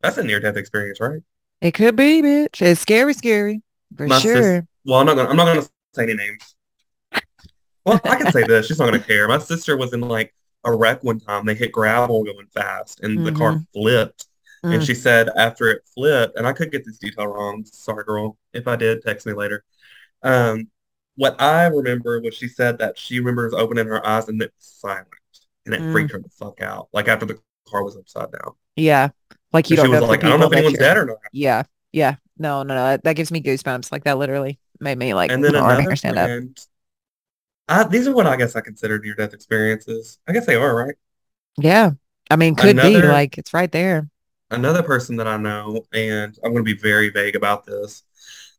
[0.00, 1.20] That's a near death experience, right?
[1.60, 2.62] it could be, bitch.
[2.62, 3.62] It's scary, scary
[3.96, 4.66] for sis, sure.
[4.84, 5.62] well, I'm not gonna I'm not gonna
[5.94, 6.56] say any names.
[7.84, 8.66] Well, I can say this.
[8.66, 9.26] She's not gonna care.
[9.28, 11.46] My sister was in like a wreck one time.
[11.46, 13.62] They hit gravel going fast, and the car Mm-hmm.
[13.72, 14.26] flipped.
[14.68, 17.64] And Mm, she said after it flipped, and I could get this detail wrong.
[17.64, 18.36] Sorry, girl.
[18.52, 19.64] If I did, text me later.
[20.22, 20.68] Um,
[21.16, 24.66] what I remember was she said that she remembers opening her eyes and it was
[24.66, 25.08] silent,
[25.64, 25.92] and it mm.
[25.92, 26.88] freaked her the fuck out.
[26.92, 29.10] Like after the car was upside down, Yeah.
[29.52, 31.06] Like you and she don't know was like, "I don't know if anyone's dead or
[31.06, 31.62] not." Yeah.
[31.92, 32.16] Yeah.
[32.40, 32.84] No, no, no.
[32.84, 33.92] That, that gives me goosebumps.
[33.92, 36.30] Like that literally made me like And then my arm hair another stand up.
[37.68, 40.18] I, these are what I guess I consider near-death experiences.
[40.26, 40.94] I guess they are, right?
[41.56, 41.92] Yeah.
[42.30, 44.08] I mean, could be like it's right there.
[44.50, 48.02] another person that I know, and I'm going to be very vague about this,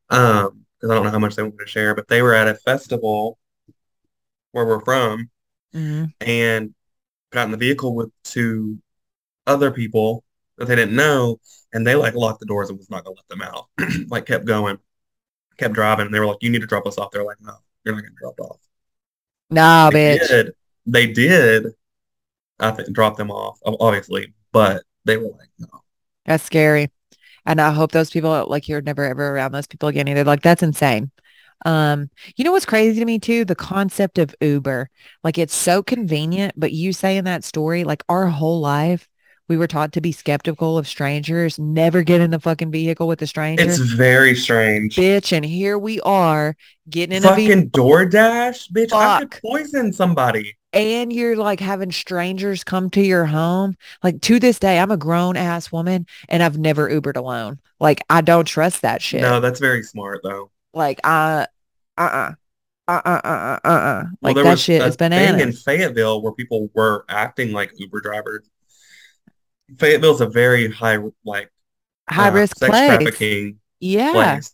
[0.10, 2.48] um, because I don't know how much they want to share, but they were at
[2.48, 3.38] a festival
[4.52, 5.30] where we're from
[5.74, 6.74] Mm, and
[7.32, 8.80] got in the vehicle with two
[9.48, 10.24] other people
[10.58, 11.40] that they didn't know,
[11.74, 13.68] and they like locked the doors and was not going to let them out.
[14.10, 14.78] Like kept going,
[15.58, 17.56] kept driving, and they were like, "You need to drop us off." They're like, "No,
[17.86, 18.60] you're not getting dropped off."
[19.50, 20.30] nah, They bitch.
[20.30, 20.54] did.
[20.86, 21.68] They did.
[22.60, 25.84] I think drop them off, obviously, but they were like, "No."
[26.26, 26.90] That's scary.
[27.46, 30.24] And I hope those people like you're never ever around those people again either.
[30.24, 31.12] Like that's insane.
[31.66, 33.46] Um, you know what's crazy to me too?
[33.46, 34.90] The concept of Uber.
[35.24, 39.10] Like it's so convenient, but you say in that story, like our whole life,
[39.48, 43.22] we were taught to be skeptical of strangers, never get in the fucking vehicle with
[43.22, 43.64] a stranger.
[43.64, 44.96] It's very strange.
[44.96, 46.56] Bitch, and here we are
[46.90, 48.92] getting in fucking a fucking DoorDash, bitch.
[48.92, 49.00] Fuck.
[49.02, 50.58] I could poison somebody.
[50.74, 53.76] And you're like having strangers come to your home.
[54.04, 57.60] Like to this day, I'm a grown ass woman and I've never Ubered alone.
[57.80, 59.22] Like I don't trust that shit.
[59.22, 60.50] No, that's very smart though.
[60.74, 61.46] Like uh
[61.98, 62.34] uh-uh.
[62.88, 64.04] Uh, uh, uh, uh, uh.
[64.22, 65.32] Like well, that shit is bananas.
[65.32, 68.50] thing in Fayetteville where people were acting like Uber drivers
[69.80, 71.52] Fayetteville's a very high like
[72.10, 72.88] High uh, risk sex place.
[72.90, 74.12] trafficking Yeah.
[74.14, 74.54] place.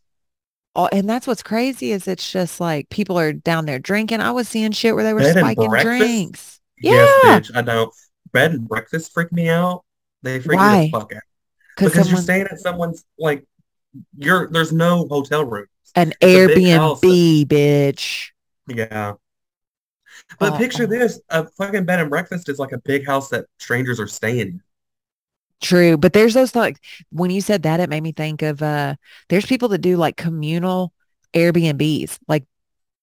[0.76, 4.20] Oh, and that's what's crazy is it's just like people are down there drinking.
[4.22, 6.60] I was seeing shit where they were Bed spiking drinks.
[6.80, 7.40] Yes, Yeah.
[7.40, 7.52] bitch.
[7.56, 7.92] I know.
[8.32, 9.84] Bed and breakfast freak me out.
[10.22, 11.22] They freak me the fuck out
[11.76, 13.46] Because because you're someone staying at someone's like
[14.18, 15.70] you're there's no hotel rooms.
[15.96, 17.02] an It's a big house.
[17.02, 18.30] that- Airbnb, bitch.
[18.68, 19.14] yeah.
[20.40, 24.00] But picture this, a fucking bed and breakfast is like a big house that strangers
[24.00, 24.62] are staying in.
[25.62, 26.78] True, but there's those like
[27.10, 28.96] when you said that, it made me think of uh
[29.30, 30.94] there's people that do like communal
[31.34, 32.20] Airbnbs.
[32.28, 32.46] Like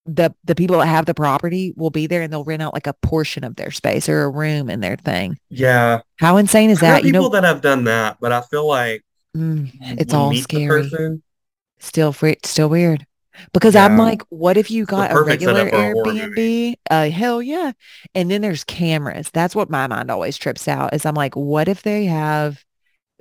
[0.07, 2.87] the the people that have the property will be there and they'll rent out like
[2.87, 5.39] a portion of their space or a room in their thing.
[5.49, 6.01] Yeah.
[6.21, 7.05] How insane is that?
[7.05, 9.05] You people know, that have done that, but I feel like
[9.37, 10.83] mm, it's all scary.
[10.83, 11.23] person.
[11.79, 13.07] Still free, still weird.
[13.53, 15.71] Because I'm like, what if you got a regular a.
[15.71, 16.75] Airbnb?
[16.91, 17.73] Uh, hell yeah.
[18.15, 19.31] And then there's cameras.
[19.33, 22.65] That's what my mind always trips out is I'm like, what if they have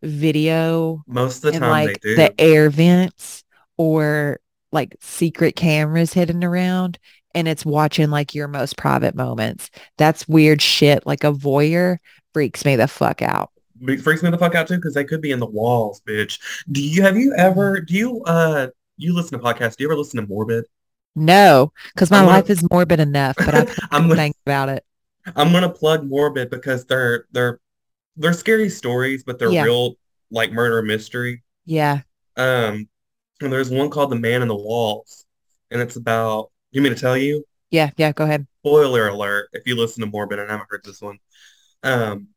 [0.02, 2.16] video Most of the and time they like do.
[2.16, 3.44] the air vents
[3.78, 4.40] or
[4.72, 7.00] like secret cameras hidden around
[7.34, 9.70] and it's watching like your most private moments.
[9.98, 11.06] That's weird shit.
[11.06, 11.98] Like a voyeur
[12.34, 13.52] freaks me the fuck out.
[13.82, 16.40] It freaks me the fuck out too because they could be in the walls, bitch.
[16.72, 19.76] Do you have you ever do you uh you listen to podcasts?
[19.78, 20.66] Do you ever listen to Morbid?
[21.16, 24.84] No, because my gonna life is morbid enough, but I've I'm gonna about it.
[25.36, 27.60] I'm gonna plug Morbid because they're they're
[28.16, 29.64] they're scary stories, but they're Yeah.
[29.64, 29.96] real
[30.32, 31.44] like murder mystery.
[31.66, 32.02] Yeah.
[32.36, 32.90] Um,
[33.42, 35.26] and there's one called The Man in the Walls,
[35.72, 36.52] and it's about.
[36.72, 37.46] You mean to tell you?
[37.70, 37.92] Yeah.
[37.98, 38.12] Yeah.
[38.12, 38.48] Go ahead.
[38.62, 39.50] Spoiler alert!
[39.54, 41.20] If you listen to Morbid and I haven't heard this one,
[41.84, 42.30] um,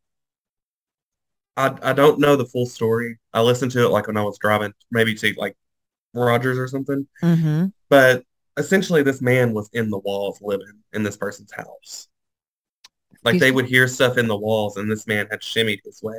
[1.57, 3.19] I I don't know the full story.
[3.33, 5.57] I listened to it like when I was driving, maybe to like
[6.17, 7.07] Rogers or something.
[7.23, 7.67] Mm-hmm.
[7.89, 8.25] But
[8.57, 12.09] essentially, this man was in the walls living in this person's house.
[13.25, 16.03] Like Excuse they would hear stuff in the walls, and this man had shimmied his
[16.03, 16.17] way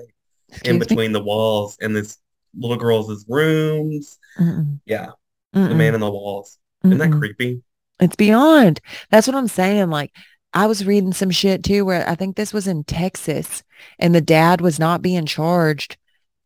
[0.49, 0.79] in Excuse me?
[0.79, 2.17] between the walls and this
[2.57, 4.17] little girl's rooms.
[4.37, 4.79] Mm-mm.
[4.85, 5.11] Yeah,
[5.53, 5.75] the Mm-mm.
[5.75, 6.57] man in the walls.
[6.83, 7.61] Isn't that creepy?
[7.99, 8.79] It's beyond.
[9.09, 9.89] That's what I'm saying.
[9.89, 10.13] Like
[10.53, 13.63] I was reading some shit too where I think this was in Texas
[13.99, 15.97] and the dad was not being charged,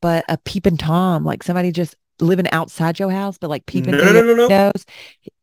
[0.02, 3.98] but a peeping Tom, like somebody just living outside your house, but like peeping No,
[3.98, 4.48] through no, no, your no, no.
[4.48, 4.86] windows,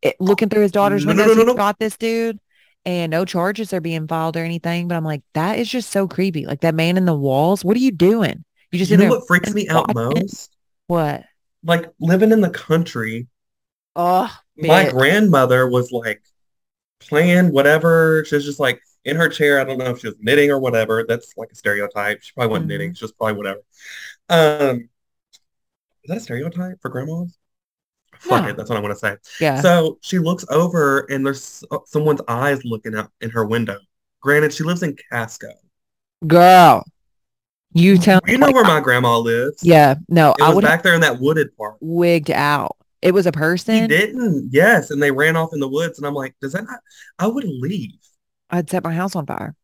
[0.02, 1.34] it, looking through his daughter's No, windows.
[1.34, 2.38] no, no, shot this dude
[2.84, 4.88] and no charges are being filed or anything.
[4.88, 6.46] But I'm like, that is just so creepy.
[6.46, 7.64] Like that man in the walls.
[7.64, 8.44] What are you doing?
[8.72, 10.50] You just You know what freaks me out most?
[10.86, 11.24] What?
[11.62, 13.28] Like living in the country,
[13.94, 16.22] Oh, my grandmother was like
[17.00, 18.24] playing whatever.
[18.26, 19.60] She was just like in her chair.
[19.60, 21.04] I don't know if she was knitting or whatever.
[21.08, 22.22] That's like a stereotype.
[22.22, 22.92] She probably wasn't knitting.
[22.92, 22.96] Mhm.
[22.96, 23.60] She was probably whatever.
[24.28, 24.88] Um,
[26.08, 27.36] that a stereotype for grandmas?
[28.18, 28.56] Fuck it.
[28.56, 29.16] That's what I want to say.
[29.40, 29.60] Yeah.
[29.60, 33.78] So she looks over and there's uh, someone's eyes looking out in her window.
[34.20, 35.52] Granted, she lives in Casco.
[36.26, 36.84] Girl,
[37.72, 39.62] you tell You know like, where my grandma lives.
[39.62, 41.76] yeah, no, It I was back there in that wooded part.
[41.80, 42.76] wigged out.
[43.02, 43.82] It was a person.
[43.82, 44.48] He didn't.
[44.52, 44.90] Yes.
[44.90, 45.98] And they ran off in the woods.
[45.98, 46.80] And I'm like, does that not?
[47.20, 47.92] I would leave.
[48.50, 49.54] I'd set my house on fire.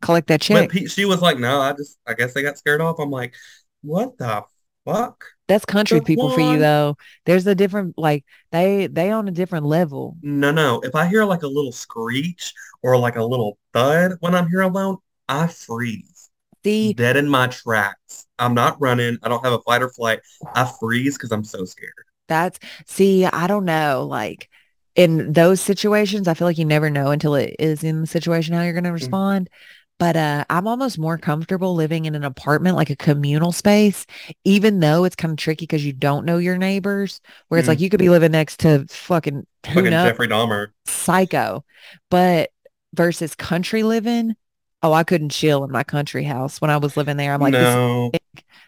[0.00, 0.70] Collect that check.
[0.88, 3.00] she was like, no, I just, I guess they got scared off.
[3.00, 3.34] I'm like,
[3.82, 4.44] what the
[4.84, 5.24] fuck?
[5.46, 6.96] That's country people for you though.
[7.26, 10.16] There's a different like they they on a different level.
[10.22, 10.80] No, no.
[10.82, 14.62] If I hear like a little screech or like a little thud when I'm here
[14.62, 16.30] alone, I freeze.
[16.64, 18.26] See, Dead in my tracks.
[18.38, 19.18] I'm not running.
[19.22, 20.20] I don't have a fight or flight.
[20.54, 21.92] I freeze because I'm so scared.
[22.26, 24.06] that's see, I don't know.
[24.08, 24.48] Like
[24.94, 28.54] in those situations, I feel like you never know until it is in the situation
[28.54, 28.94] how you're gonna mm.
[28.94, 29.50] respond.
[29.98, 34.06] But uh I'm almost more comfortable living in an apartment, like a communal space,
[34.44, 37.70] even though it's kind of tricky because you don't know your neighbors, where it's Mm.
[37.70, 40.68] like you could be living next to fucking who Fucking knows Jeffrey Dahmer.
[40.86, 41.64] psycho.
[42.10, 42.50] But
[42.92, 44.34] versus country living,
[44.82, 47.32] oh, I couldn't chill in my country house when I was living there.
[47.32, 48.10] I'm like, no.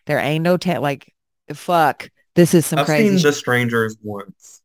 [0.06, 0.80] there ain't no tent.
[0.82, 1.12] Like,
[1.52, 3.08] fuck, this is some I've crazy.
[3.10, 3.24] seen shit.
[3.24, 4.62] The Strangers once.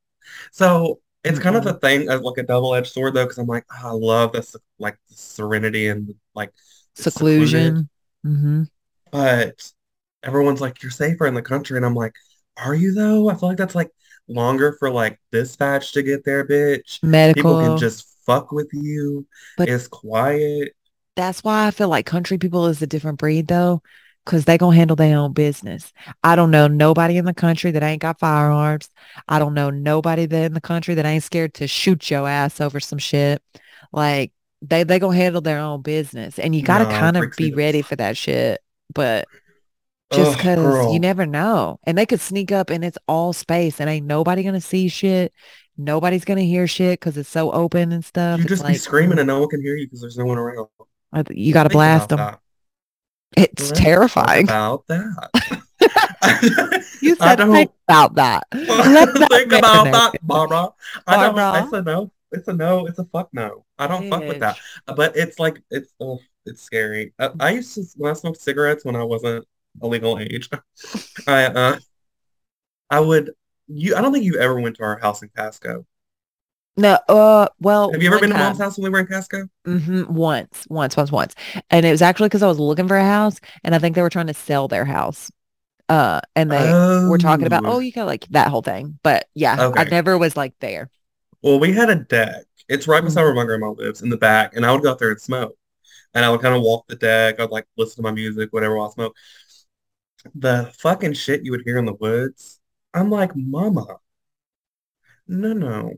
[0.52, 3.90] So it's kind of a thing, like a double-edged sword though, because I'm like, oh,
[3.90, 6.52] I love this like the serenity and like
[6.96, 7.90] seclusion.
[8.24, 8.64] hmm
[9.12, 9.72] But
[10.24, 11.78] everyone's like, you're safer in the country.
[11.78, 12.14] And I'm like,
[12.58, 13.30] are you though?
[13.30, 13.92] I feel like that's like
[14.28, 17.02] longer for like dispatch to get there, bitch.
[17.02, 17.60] People Medical.
[17.62, 19.28] can just fuck with you.
[19.58, 20.74] But- It's quiet.
[21.18, 23.84] That's why I feel like country people is a different breed though,
[24.26, 25.92] because they gonna handle their own business.
[26.24, 28.90] I don't know nobody in the country that ain't got firearms.
[29.28, 32.62] I don't know nobody that in the country that ain't scared to shoot your ass
[32.62, 33.42] over some shit.
[33.92, 34.32] Like
[34.62, 37.82] they they gonna handle their own business, and you gotta No, kind of be ready
[37.82, 38.62] for that shit.
[38.94, 39.28] But
[40.12, 43.80] just Oh, because you never know, and they could sneak up, and it's all space,
[43.80, 45.34] and ain't nobody gonna see shit.
[45.78, 48.40] Nobody's gonna hear shit because it's so open and stuff.
[48.40, 50.68] You just be screaming and no one can hear you because there's no one around.
[51.30, 52.20] You gotta blast them.
[52.20, 52.40] that.
[53.38, 54.44] It's Let's terrifying.
[54.46, 55.62] about that.
[57.02, 58.48] You said think about that.
[58.54, 60.70] Let that think about that, Barbara.
[61.08, 61.36] I don't.
[61.36, 61.64] Barbara.
[61.64, 62.12] It's a no.
[62.32, 62.86] It's a no.
[62.86, 63.66] It's a fuck no.
[63.80, 64.58] I don't fuck with that.
[64.86, 67.14] But it's like it's oh, it's scary.
[67.18, 69.46] I, I used to when I smoked cigarettes when I wasn't
[69.82, 70.50] a legal age.
[71.28, 71.80] I uh
[72.90, 73.32] I would
[73.68, 73.96] you.
[73.96, 75.86] I don't think you ever went to our house in Casco.
[76.78, 79.48] No, uh, well, Have you ever been to mom's house when we were in Casco?
[79.66, 81.36] hmm once, once, once, once.
[81.70, 84.02] And it was actually because I was looking for a house and I think they
[84.02, 85.32] were trying to sell their house.
[85.90, 89.00] Uh, and they were talking about, Oh, oh, you got like that whole thing.
[89.04, 90.90] But yeah, I never was like there.
[91.44, 92.46] Well, we had a deck.
[92.70, 93.26] It's right beside Mhm.
[93.26, 95.58] where my grandma lives in the back, and I would go out there and smoke.
[96.14, 97.40] And I would kind of walk the deck.
[97.40, 99.16] I'd like listen to my music, whatever while I smoke.
[100.36, 102.60] The fucking shit you would hear in the woods.
[102.94, 104.00] I'm like, Mama,
[105.28, 105.98] no, no.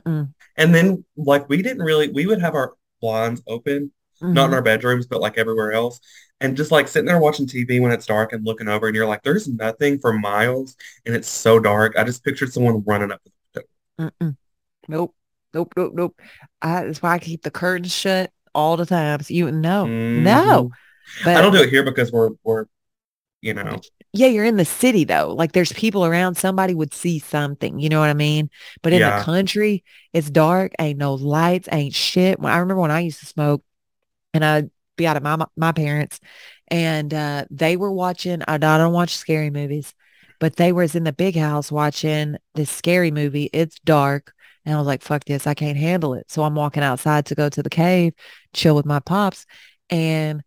[0.00, 0.32] Mm-mm.
[0.56, 4.54] And then like we didn't really we would have our blinds open, not in Mhm.
[4.54, 6.00] our bedrooms, but like everywhere else.
[6.40, 9.06] And just like sitting there watching TV when it's dark and looking over and you're
[9.06, 10.76] like, there's nothing for miles
[11.06, 11.94] and it's so dark.
[11.96, 13.20] I just pictured someone running up
[13.54, 13.64] the
[14.00, 14.36] Mm-mm.
[14.88, 15.14] Nope.
[15.54, 15.72] Nope.
[15.76, 15.92] Nope.
[15.94, 16.20] Nope.
[16.60, 19.20] I, that's why I keep the curtains shut all the time.
[19.20, 20.70] So you no, no.
[21.22, 21.26] Mhm.
[21.26, 22.66] I don't do it here because we're we're,
[23.42, 25.34] you know, yeah, you're in the city though.
[25.34, 28.50] Like there's people around, somebody would see something, you know what I mean?
[28.82, 32.38] But in the country, it's dark, ain't no lights, ain't shit.
[32.40, 33.64] When I remember when I used to smoke
[34.34, 36.20] and I'd be out of my my parents
[36.68, 39.94] and uh they were watching I don't watch scary movies,
[40.40, 43.50] but they was in the big house watching this scary movie.
[43.52, 44.32] It's dark.
[44.64, 46.30] And I was like, fuck this, I can't handle it.
[46.30, 48.14] So I'm walking outside to go to the cave,
[48.54, 49.46] chill with my pops.
[49.90, 50.42] And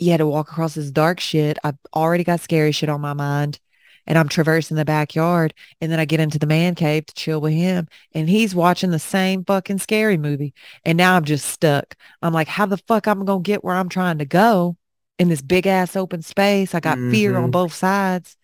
[0.00, 1.58] you had to walk across this dark shit.
[1.64, 3.58] I've already got scary shit on my mind.
[4.06, 5.54] And I'm traversing the backyard.
[5.80, 7.86] And then I get into the man cave to chill with him.
[8.14, 10.54] And he's watching the same fucking scary movie.
[10.84, 11.94] And now I'm just stuck.
[12.22, 14.76] I'm like, how the fuck am I'm gonna get where I'm trying to go
[15.18, 16.74] in this big ass open space?
[16.74, 18.36] I got fear on hmm both sides.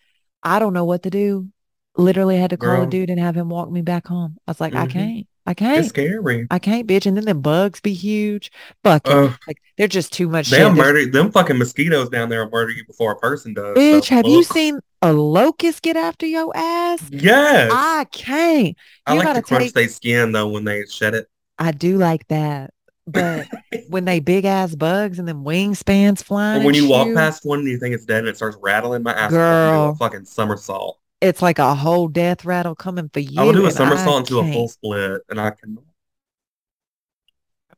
[0.43, 1.49] I don't know what to do.
[1.97, 4.37] Literally had to call a dude and have him walk me back home.
[4.47, 5.27] I was like, I hmm can't.
[5.47, 5.87] I It's can't.
[5.87, 6.47] scary.
[6.51, 7.07] I can't, bitch.
[7.07, 8.51] And then the bugs be huge.
[8.83, 9.09] Fuck.
[9.09, 10.77] Uh, Like they're just too much they'll shit.
[10.77, 13.77] Murder them fucking mosquitoes down there will murder you before a person does.
[13.77, 17.03] Bitch, So have you seen a locust get after your ass?
[17.11, 17.71] Yes.
[17.73, 18.77] I can't.
[19.07, 21.29] I like to crunch take, their skin though when they shed it.
[21.59, 22.73] I do like that.
[23.07, 23.47] But
[23.89, 27.61] when they big ass bugs and them wingspans Or flying when you walk past one
[27.61, 29.87] and you think it's dead and it starts rattling, my ass will fucking do a
[29.87, 30.99] girl, fucking somersault.
[31.21, 33.41] It's like a whole death rattle coming for you.
[33.41, 35.79] I will you, do a somersault into a full split and I can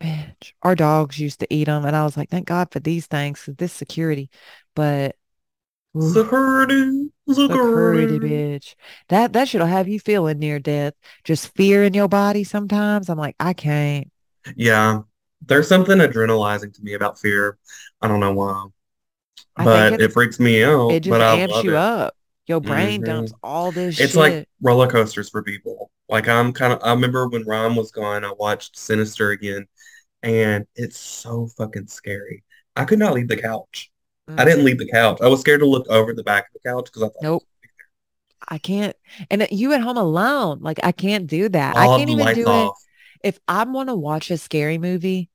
[0.00, 3.06] Bitch, our dogs used to eat them, and I was like, thank God for these
[3.06, 4.30] things, 'cause this security.
[4.76, 5.16] But
[5.98, 8.18] security, security, security.
[8.20, 8.74] bitch,
[9.08, 12.44] that that shit'll have you feeling near death, just fear in your body.
[12.44, 14.08] Sometimes I'm like, I can't.
[14.56, 15.00] Yeah.
[15.46, 17.58] There's something adrenalizing to me about fear.
[18.00, 18.66] I don't know why,
[19.56, 20.92] but it freaks me out.
[20.92, 21.76] it just but I amps love you it.
[21.76, 22.14] up.
[22.48, 23.98] Your brain hmm dumps all this shit.
[23.98, 25.90] It's like roller coasters for people.
[26.08, 29.66] Like I'm kind of, I remember when Ron was gone, I watched Sinister again,
[30.22, 32.44] and it's so fucking scary.
[32.76, 33.90] I could not leave the couch.
[34.38, 35.20] I Mm, didn't leave the couch.
[35.22, 37.44] I was scared to look over the back of the couch because I thought nope,
[38.48, 38.96] I can't.
[39.30, 41.76] And you at home alone, like I can't do that.
[41.78, 42.74] I can't even do it
[43.22, 45.28] if I want to watch a scary movie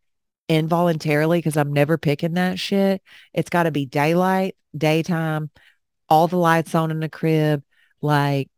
[0.49, 3.02] involuntarily because I'm never picking that shit.
[3.34, 5.52] It's got to be daylight, daytime,
[6.13, 7.63] all the lights on in the crib.
[8.02, 8.49] Like,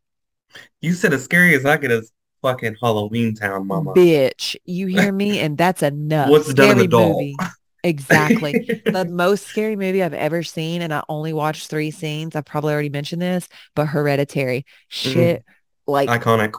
[0.81, 3.93] You said as scary as I get as fucking Halloween Town, Mama.
[3.95, 5.39] bitch, you hear me?
[5.39, 6.29] And that's enough.
[6.29, 7.17] What's done in the Scary doll?
[7.17, 7.37] movie.
[7.83, 8.57] Exactly.
[8.85, 12.35] The most scary movie I've ever seen, and I only watched three scenes.
[12.35, 14.65] I've probably already mentioned this, but Hereditary.
[15.05, 15.43] Mm, Shit,
[15.85, 16.53] like, iconic,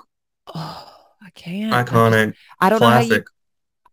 [0.55, 1.73] oh, I can't.
[1.73, 3.27] Iconic, I don't know how you, classic.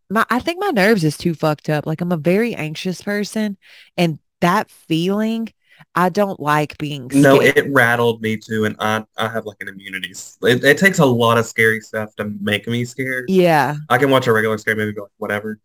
[0.09, 1.85] my, I think my nerves is too fucked up.
[1.87, 3.57] Like, I'm a very anxious person,
[3.97, 5.49] and that feeling,
[5.95, 9.67] I don't like being No, it rattled me too, and I I have like an
[9.67, 10.11] immunity.
[10.43, 13.29] It, it takes a lot of scary stuff to make me scared.
[13.29, 15.59] Yeah, I can watch a regular scary movie, like, whatever.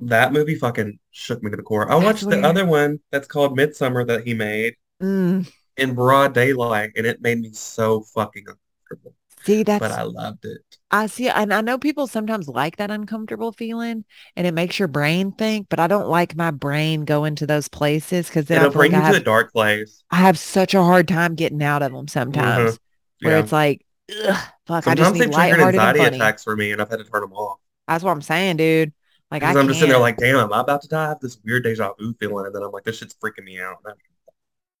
[0.00, 1.88] That movie fucking shook me to the core.
[1.90, 5.44] I I watched the other one that's called Midsommar that he made Mm,
[5.76, 9.14] in broad daylight, and it made me so fucking uncomfortable.
[9.44, 10.58] See, But that's I loved it.
[10.90, 14.04] I see, and I know people sometimes like that uncomfortable feeling
[14.36, 17.68] and it makes your brain think, but I don't like my brain going to those
[17.68, 20.04] places because then it'll like bring I you to a dark place.
[20.10, 23.26] I have such a hard time getting out of them sometimes mm-hmm.
[23.26, 26.16] where it's like, ugh, fuck, I just Sometimes need lighthearted and anxiety funny.
[26.16, 27.58] attacks for me, and I've had to turn them off.
[27.88, 28.92] That's what I'm saying, dude.
[29.30, 31.06] Like I I'm just sitting there like, damn, I'm I about to die?
[31.06, 33.60] I have this weird deja vu feeling, and then I'm like, this shit's freaking me
[33.60, 33.78] out.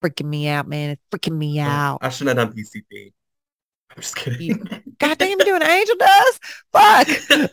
[0.02, 0.90] Freaking me out, man.
[0.90, 1.98] It's freaking me out.
[2.02, 3.12] I shouldn't have done PCP.
[3.90, 4.62] I'm just kidding.
[4.98, 6.40] God damn, you doing angel dust?
[6.72, 7.08] Fuck.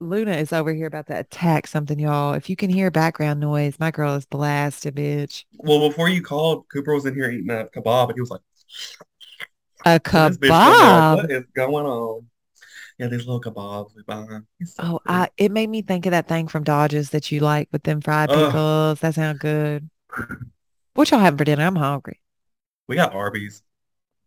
[0.00, 2.34] Luna is over here about to attack something, y'all.
[2.34, 5.44] If you can hear background noise, my girl is blasted, bitch.
[5.58, 8.40] Well, before you called, Cooper was in here eating a kebab, and he was like,
[9.86, 11.16] A and this bitch was like, kebab.
[11.16, 12.26] what is going on?
[12.98, 14.26] Yeah, these little kebabs we buy.
[14.64, 15.00] So Oh.
[15.06, 18.00] I it made me think of that thing from Dodges that you like with them
[18.00, 18.46] fried Ugh.
[18.46, 19.00] pickles.
[19.00, 19.88] That sounds good.
[20.94, 21.64] What y'all having for dinner?
[21.64, 22.20] I'm hungry.
[22.86, 23.62] We got Arby's.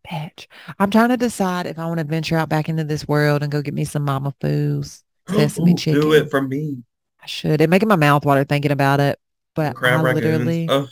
[0.08, 0.46] Bitch.
[0.78, 3.50] I'm trying to decide if I want to venture out back into this world and
[3.50, 5.02] go get me some Mama Fu's.
[5.28, 6.00] Sesame Ooh, chicken.
[6.00, 6.82] Do it for me.
[7.22, 7.60] I should.
[7.60, 9.18] It making my mouth water thinking about it.
[9.54, 10.14] But Crab I rangoons.
[10.14, 10.88] literally Oh,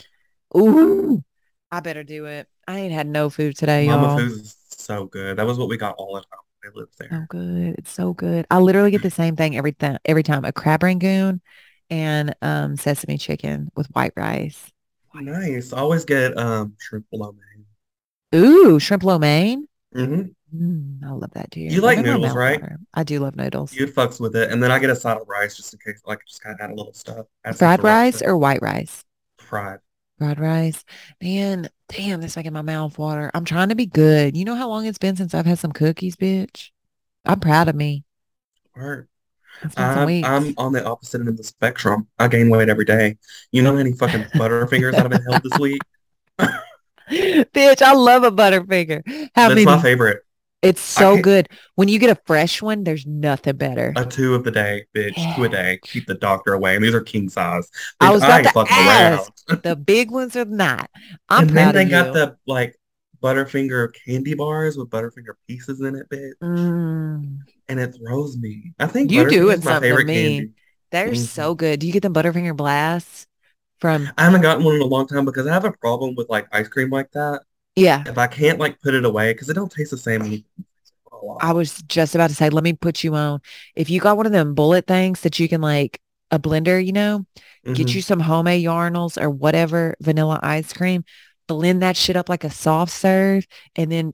[0.57, 1.23] Ooh.
[1.71, 2.47] I better do it.
[2.67, 4.17] I ain't had no food today, Mama y'all.
[4.17, 5.37] Foods is so good.
[5.37, 7.27] That was what we got all the time when they lived So there.
[7.29, 7.75] good.
[7.77, 8.45] It's so good.
[8.49, 10.45] I literally get the same thing every th every time.
[10.45, 11.41] A crab rangoon
[11.89, 14.71] and um sesame chicken with white rice.
[15.13, 15.73] Nice.
[15.73, 17.65] I always get um shrimp lo mein.
[18.35, 19.67] Ooh, shrimp lo mein.
[19.95, 20.21] Mm-hmm.
[20.55, 21.61] Mm, I love that too.
[21.61, 22.61] You like noodles, right?
[22.61, 22.79] water.
[22.93, 23.73] I do love noodles.
[23.73, 26.01] You fucks with it, and then I get a side of rice just in case,
[26.05, 27.25] like just kind of add a little stuff.
[27.53, 29.03] Fried rice or white rice?
[29.37, 29.79] fried.
[30.17, 30.83] Fried rice.
[31.21, 33.29] Man, damn, that's making my mouth water.
[33.33, 34.35] I'm trying to be good.
[34.35, 36.71] You know how long it's been since I've had some cookies, bitch?
[37.25, 37.41] I'm oh.
[37.41, 38.03] proud of me.
[38.75, 39.07] Word.
[39.63, 40.25] It's been some I'm.
[40.25, 42.07] I'm on the opposite end of the spectrum.
[42.17, 43.17] I gain weight every day.
[43.51, 45.81] You know how many fucking Butterfingers I've been held this week?
[47.09, 49.29] Bitch, I love a Butterfinger.
[49.35, 50.23] How That's my favorite.
[50.61, 51.49] It's so good.
[51.75, 53.93] When you get a fresh one, there's nothing better.
[53.95, 55.35] A two of the day, bitch.
[55.35, 55.79] Two a day.
[55.83, 56.75] Keep the doctor away.
[56.75, 57.69] And these are king size.
[57.99, 59.31] I was about ain't to ask.
[59.47, 59.61] around.
[59.63, 60.89] The big ones are not.
[61.29, 62.13] I'm and then they got you.
[62.13, 62.75] the like
[63.21, 66.33] Butterfinger candy bars with Butterfinger pieces in it, bitch.
[66.43, 67.39] Mm,
[67.69, 68.73] And it throws me.
[68.79, 70.13] I think You do is my favorite me.
[70.13, 70.51] candy.
[70.91, 71.17] they're Mhm.
[71.17, 71.79] so good.
[71.79, 73.27] Do you get them Butterfinger blasts
[73.79, 74.09] from?
[74.17, 76.47] I haven't gotten one in a long time because I have a problem with like
[76.51, 77.41] ice cream like that.
[77.77, 80.31] Yeah, If I can't like put it away, because it don't taste the same when
[80.31, 80.43] you
[81.11, 81.37] a lot.
[81.41, 83.39] I was just about to say, let me put you on.
[83.75, 86.91] If you got one of them bullet things that you can like a blender, you
[86.91, 87.27] know,
[87.63, 87.93] get Mhm.
[87.95, 91.05] you some homemade Yarnell's or whatever vanilla ice cream,
[91.45, 94.13] blend that shit up like a soft serve, and then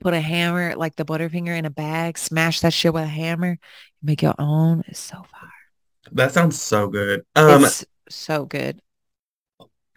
[0.00, 3.58] put a hammer like the Butterfinger in a bag, smash that shit with a hammer,
[4.02, 4.84] make your own.
[4.86, 5.50] It's so fire.
[6.12, 7.24] That sounds so good.
[7.36, 8.82] Um, it's so good.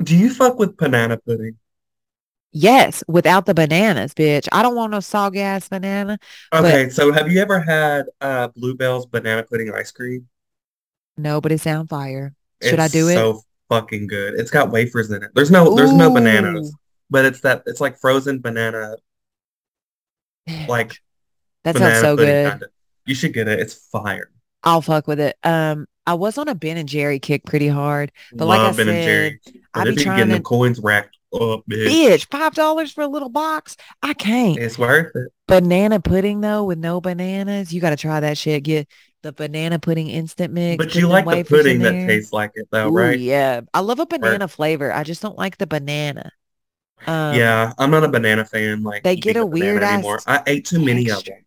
[0.01, 1.57] do you fuck with banana pudding?
[2.53, 4.47] Yes, without the bananas, bitch.
[4.51, 6.19] I don't want no soggy ass banana.
[6.51, 10.27] But- Okay, so have you ever had uh Blue Bell's banana pudding ice cream?
[11.17, 12.33] No, but it's on fire.
[12.61, 13.15] Should I do it?
[13.15, 14.35] so fucking good.
[14.35, 15.31] It's got wafers in it.
[15.33, 16.73] There's no there's no bananas,
[17.09, 18.95] but it's that it's like frozen banana
[20.67, 20.93] like
[21.63, 22.49] That banana sounds so good.
[22.51, 22.67] kinda.
[23.05, 23.59] You should get it.
[23.59, 24.29] It's fire.
[24.63, 25.37] I'll fuck with it.
[25.43, 28.77] Um, I was on a Ben and Jerry kick pretty hard, but like I Love
[28.77, 29.39] Ben said, Jerry.
[29.73, 31.87] I But be trying getting to them coins racked up, bitch.
[31.87, 33.75] bitch five dollars for a little box.
[34.01, 34.57] I can't.
[34.57, 35.31] It's worth it.
[35.47, 38.63] Banana pudding though, with no bananas, you got to try that shit.
[38.63, 38.87] Get
[39.23, 40.83] the banana pudding instant mix.
[40.83, 43.19] But you like the pudding that tastes like it though, Ooh, right?
[43.19, 44.91] yeah, I love a banana flavor.
[44.93, 46.31] I just don't like the banana.
[47.05, 48.83] Um, yeah, I'm not a banana fan.
[48.83, 50.19] Like they get a weird ass anymore.
[50.27, 51.43] I ate too many of them.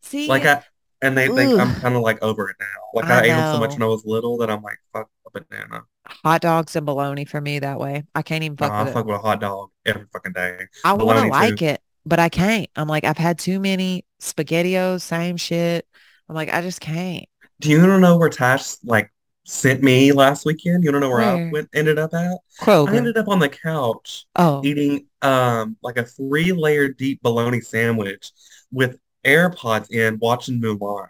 [0.00, 0.62] See, Like I
[1.02, 2.66] and they think I'm kind of like over it now.
[2.94, 5.10] Like I I, ate them so much when I was little that I'm like, fuck
[5.26, 5.82] a banana.
[6.06, 8.04] hot dogs and bologna for me that way.
[8.14, 8.92] I can't even No, fuck I with it.
[8.92, 10.66] fuck with a hot dog every fucking day.
[10.84, 11.62] I want to like too.
[11.62, 12.68] it, but I can't.
[12.76, 15.86] I'm like, I've had too many spaghettios, same shit.
[16.28, 17.26] I'm like, I just can't.
[17.60, 19.12] Do you want to know where Tash like
[19.44, 20.84] sent me last weekend?
[20.84, 21.46] You to know where, Where?
[21.48, 22.38] I went ended up at?
[22.60, 27.60] I ended up on the couch Oh, eating um like a three layer deep bologna
[27.60, 28.32] sandwich
[28.70, 31.08] with AirPods in, watching Mulan.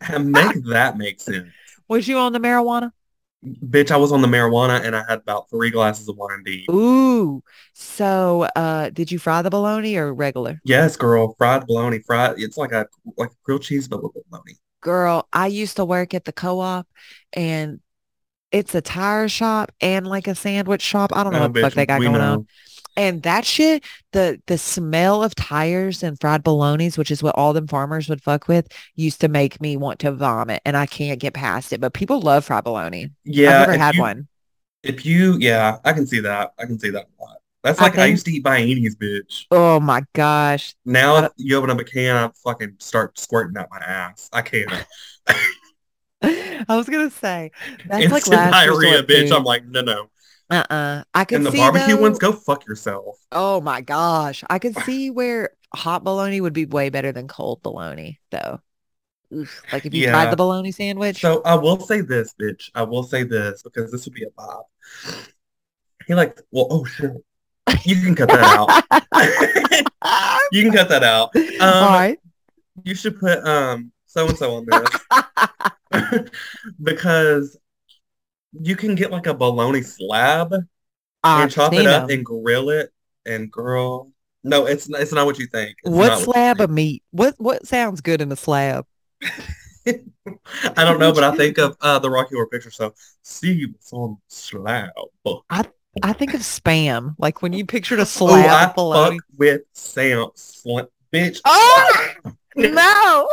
[0.00, 1.48] And make that make sense.
[1.88, 2.92] was you on the marijuana?
[3.44, 6.68] Bitch, I was on the marijuana and I had about three glasses of wine deep.
[6.70, 7.42] Ooh.
[7.72, 10.60] So, uh, did you fry the bologna or regular?
[10.64, 12.38] Yes, girl, fried bologna, fried.
[12.38, 12.86] It's like a
[13.16, 14.54] like grilled cheese, but with bologna.
[14.80, 16.86] Girl, I used to work at the co-op
[17.32, 17.80] and
[18.50, 21.12] it's a tire shop and like a sandwich shop.
[21.14, 22.32] I don't know Oh, what the fuck they got going know.
[22.34, 22.46] on.
[22.98, 27.52] And that shit, the the smell of tires and fried bolognas, which is what all
[27.52, 31.20] them farmers would fuck with, used to make me want to vomit, and I can't
[31.20, 31.80] get past it.
[31.80, 33.10] But people love fried bologna.
[33.24, 34.28] Yeah, I've never had you, one.
[34.82, 36.52] If you, yeah, I can see that.
[36.58, 37.36] I can see that a lot.
[37.62, 39.44] That's like I, think- used to eat Baiini's, bitch.
[39.52, 40.74] Oh my gosh.
[40.84, 44.28] Now What- you open up a can, I fucking start squirting out my ass.
[44.32, 44.70] I can't.
[46.22, 47.52] I was gonna say
[47.86, 49.28] that's like Instant last diarrhea, bitch.
[49.28, 49.32] food.
[49.36, 50.10] I'm like, no, no.
[50.50, 51.04] Uh-uh.
[51.14, 52.02] I could And the see barbecue though.
[52.02, 53.18] ones, go fuck yourself.
[53.32, 54.42] Oh my gosh.
[54.48, 58.60] I could see where hot bologna would be way better than cold bologna, though.
[59.34, 59.62] Oof.
[59.70, 61.20] Like if you tried the bologna sandwich.
[61.20, 62.70] So I will say this, bitch.
[62.74, 64.64] I will say this because this would be a bob.
[66.06, 67.12] He like, well, oh shit.
[67.84, 69.84] You can cut that out.
[70.50, 71.34] You can cut that out.
[71.60, 72.18] Um, right.
[72.84, 76.30] you should put um so and so on this
[76.82, 77.58] because
[78.60, 80.66] you can get like a bologna slab and
[81.24, 82.18] I've chop it up them.
[82.18, 82.92] and grill it
[83.26, 84.10] and girl.
[84.44, 85.76] No, it's it's not what you think.
[85.84, 87.02] It's What slab of meat?
[87.10, 88.86] What what sounds good in a slab?
[89.86, 92.94] I don't know, but I think of uh the Rocky Horror Picture Show.
[93.22, 94.90] See what's on slab.
[95.24, 95.42] Oh,
[96.02, 97.14] I think of spam.
[97.18, 99.18] Like when you pictured a slab of fuck bologna.
[99.36, 100.86] with Sam Slim.
[101.12, 102.08] Bitch, Oh
[102.56, 103.28] no.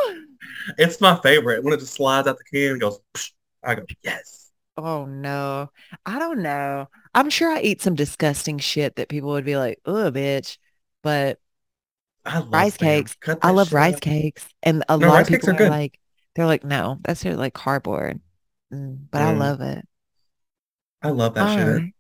[0.78, 1.62] it's my favorite.
[1.64, 4.45] When it just slides out the can and goes, psh, I go, yes.
[4.78, 5.72] Oh no.
[6.06, 6.88] I don't know.
[7.14, 10.58] I'm sure I eat some disgusting shit that people would be like, oh, bitch.
[11.02, 11.40] But
[12.26, 12.78] I love rice Spam.
[12.78, 13.16] cakes.
[13.20, 14.00] Cut I that love shit rice out.
[14.00, 14.48] cakes.
[14.64, 15.80] And a No, lot of rice cakes people are are good.
[15.80, 16.00] like,
[16.36, 18.22] they're like, no, that's like cardboard.
[18.74, 19.86] Mm, but I Mm, love it.
[21.02, 21.84] I love that All shit.
[21.84, 21.95] right.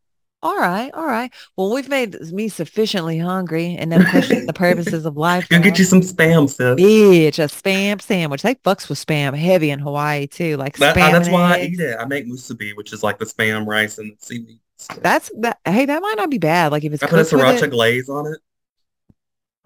[0.46, 0.94] All right.
[0.94, 1.34] All right.
[1.58, 5.80] Well, we've made me sufficiently hungry and then questioning the purposes of life Go get
[5.80, 6.80] you some spam, sis.
[6.80, 8.44] Bitch, a spam sandwich.
[8.44, 11.62] They fucks with spam heavy in Hawaii too, like That, uh, spam that's why I
[11.64, 11.98] eat it.
[12.00, 14.60] I make musubi, which is like the spam rice and seaweed.
[14.78, 15.00] stuff.
[15.02, 15.58] That's that.
[15.66, 16.72] Hey, that might not be bad.
[16.72, 17.72] Like if it's I put a sriracha it.
[17.72, 18.40] glaze on it.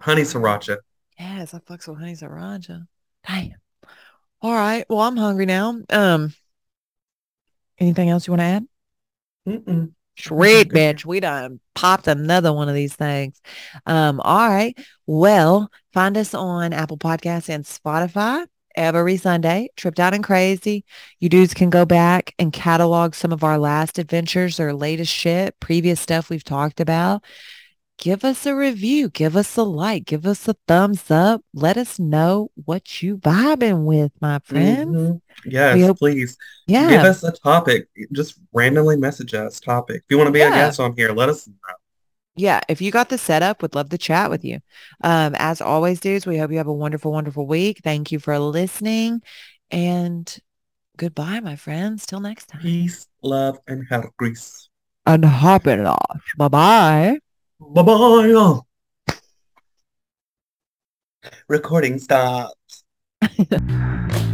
[0.00, 0.78] Honey sriracha.
[1.18, 2.86] Yes, I fucks with honey sriracha.
[3.28, 3.50] Damn.
[4.40, 4.86] All right.
[4.88, 5.78] Well, I'm hungry now.
[5.90, 6.32] Um,
[7.78, 8.66] anything else you want to add?
[9.46, 9.92] Mm-mm.
[10.22, 11.04] Sweet bitch.
[11.04, 13.40] We done popped another one of these things.
[13.86, 14.76] Um, all right.
[15.06, 18.46] Well, find us on Apple Podcasts and Spotify
[18.76, 19.68] every Sunday.
[19.76, 20.84] Tripped out and crazy.
[21.18, 25.58] You dudes can go back and catalog some of our last adventures or latest shit,
[25.60, 27.24] previous stuff we've talked about.
[28.00, 29.10] Give us a review.
[29.10, 30.06] Give us a like.
[30.06, 31.42] Give us a thumbs up.
[31.52, 34.96] Let us know what you vibing with, my friends.
[34.96, 35.20] Mhm.
[35.44, 36.36] We Yes, hope, please.
[36.66, 36.88] Yeah.
[36.88, 37.88] Give us a topic.
[38.10, 39.96] Just randomly message us topic.
[39.96, 41.54] If you want to be a guest on here, let us know.
[42.36, 44.60] Yeah, if you got the setup, would love to chat with you.
[45.04, 47.80] Um, as always, dudes, we hope you have a wonderful, wonderful week.
[47.84, 49.20] Thank you for listening
[49.70, 50.38] and
[50.96, 52.06] goodbye, my friends.
[52.06, 52.62] Till next time.
[52.62, 54.70] Peace, love, and hair grease.
[55.04, 55.80] And hop it
[57.60, 57.74] off.
[57.74, 58.32] Bye-bye.
[58.32, 58.66] Bye-bye.
[61.48, 62.54] Recording stopped.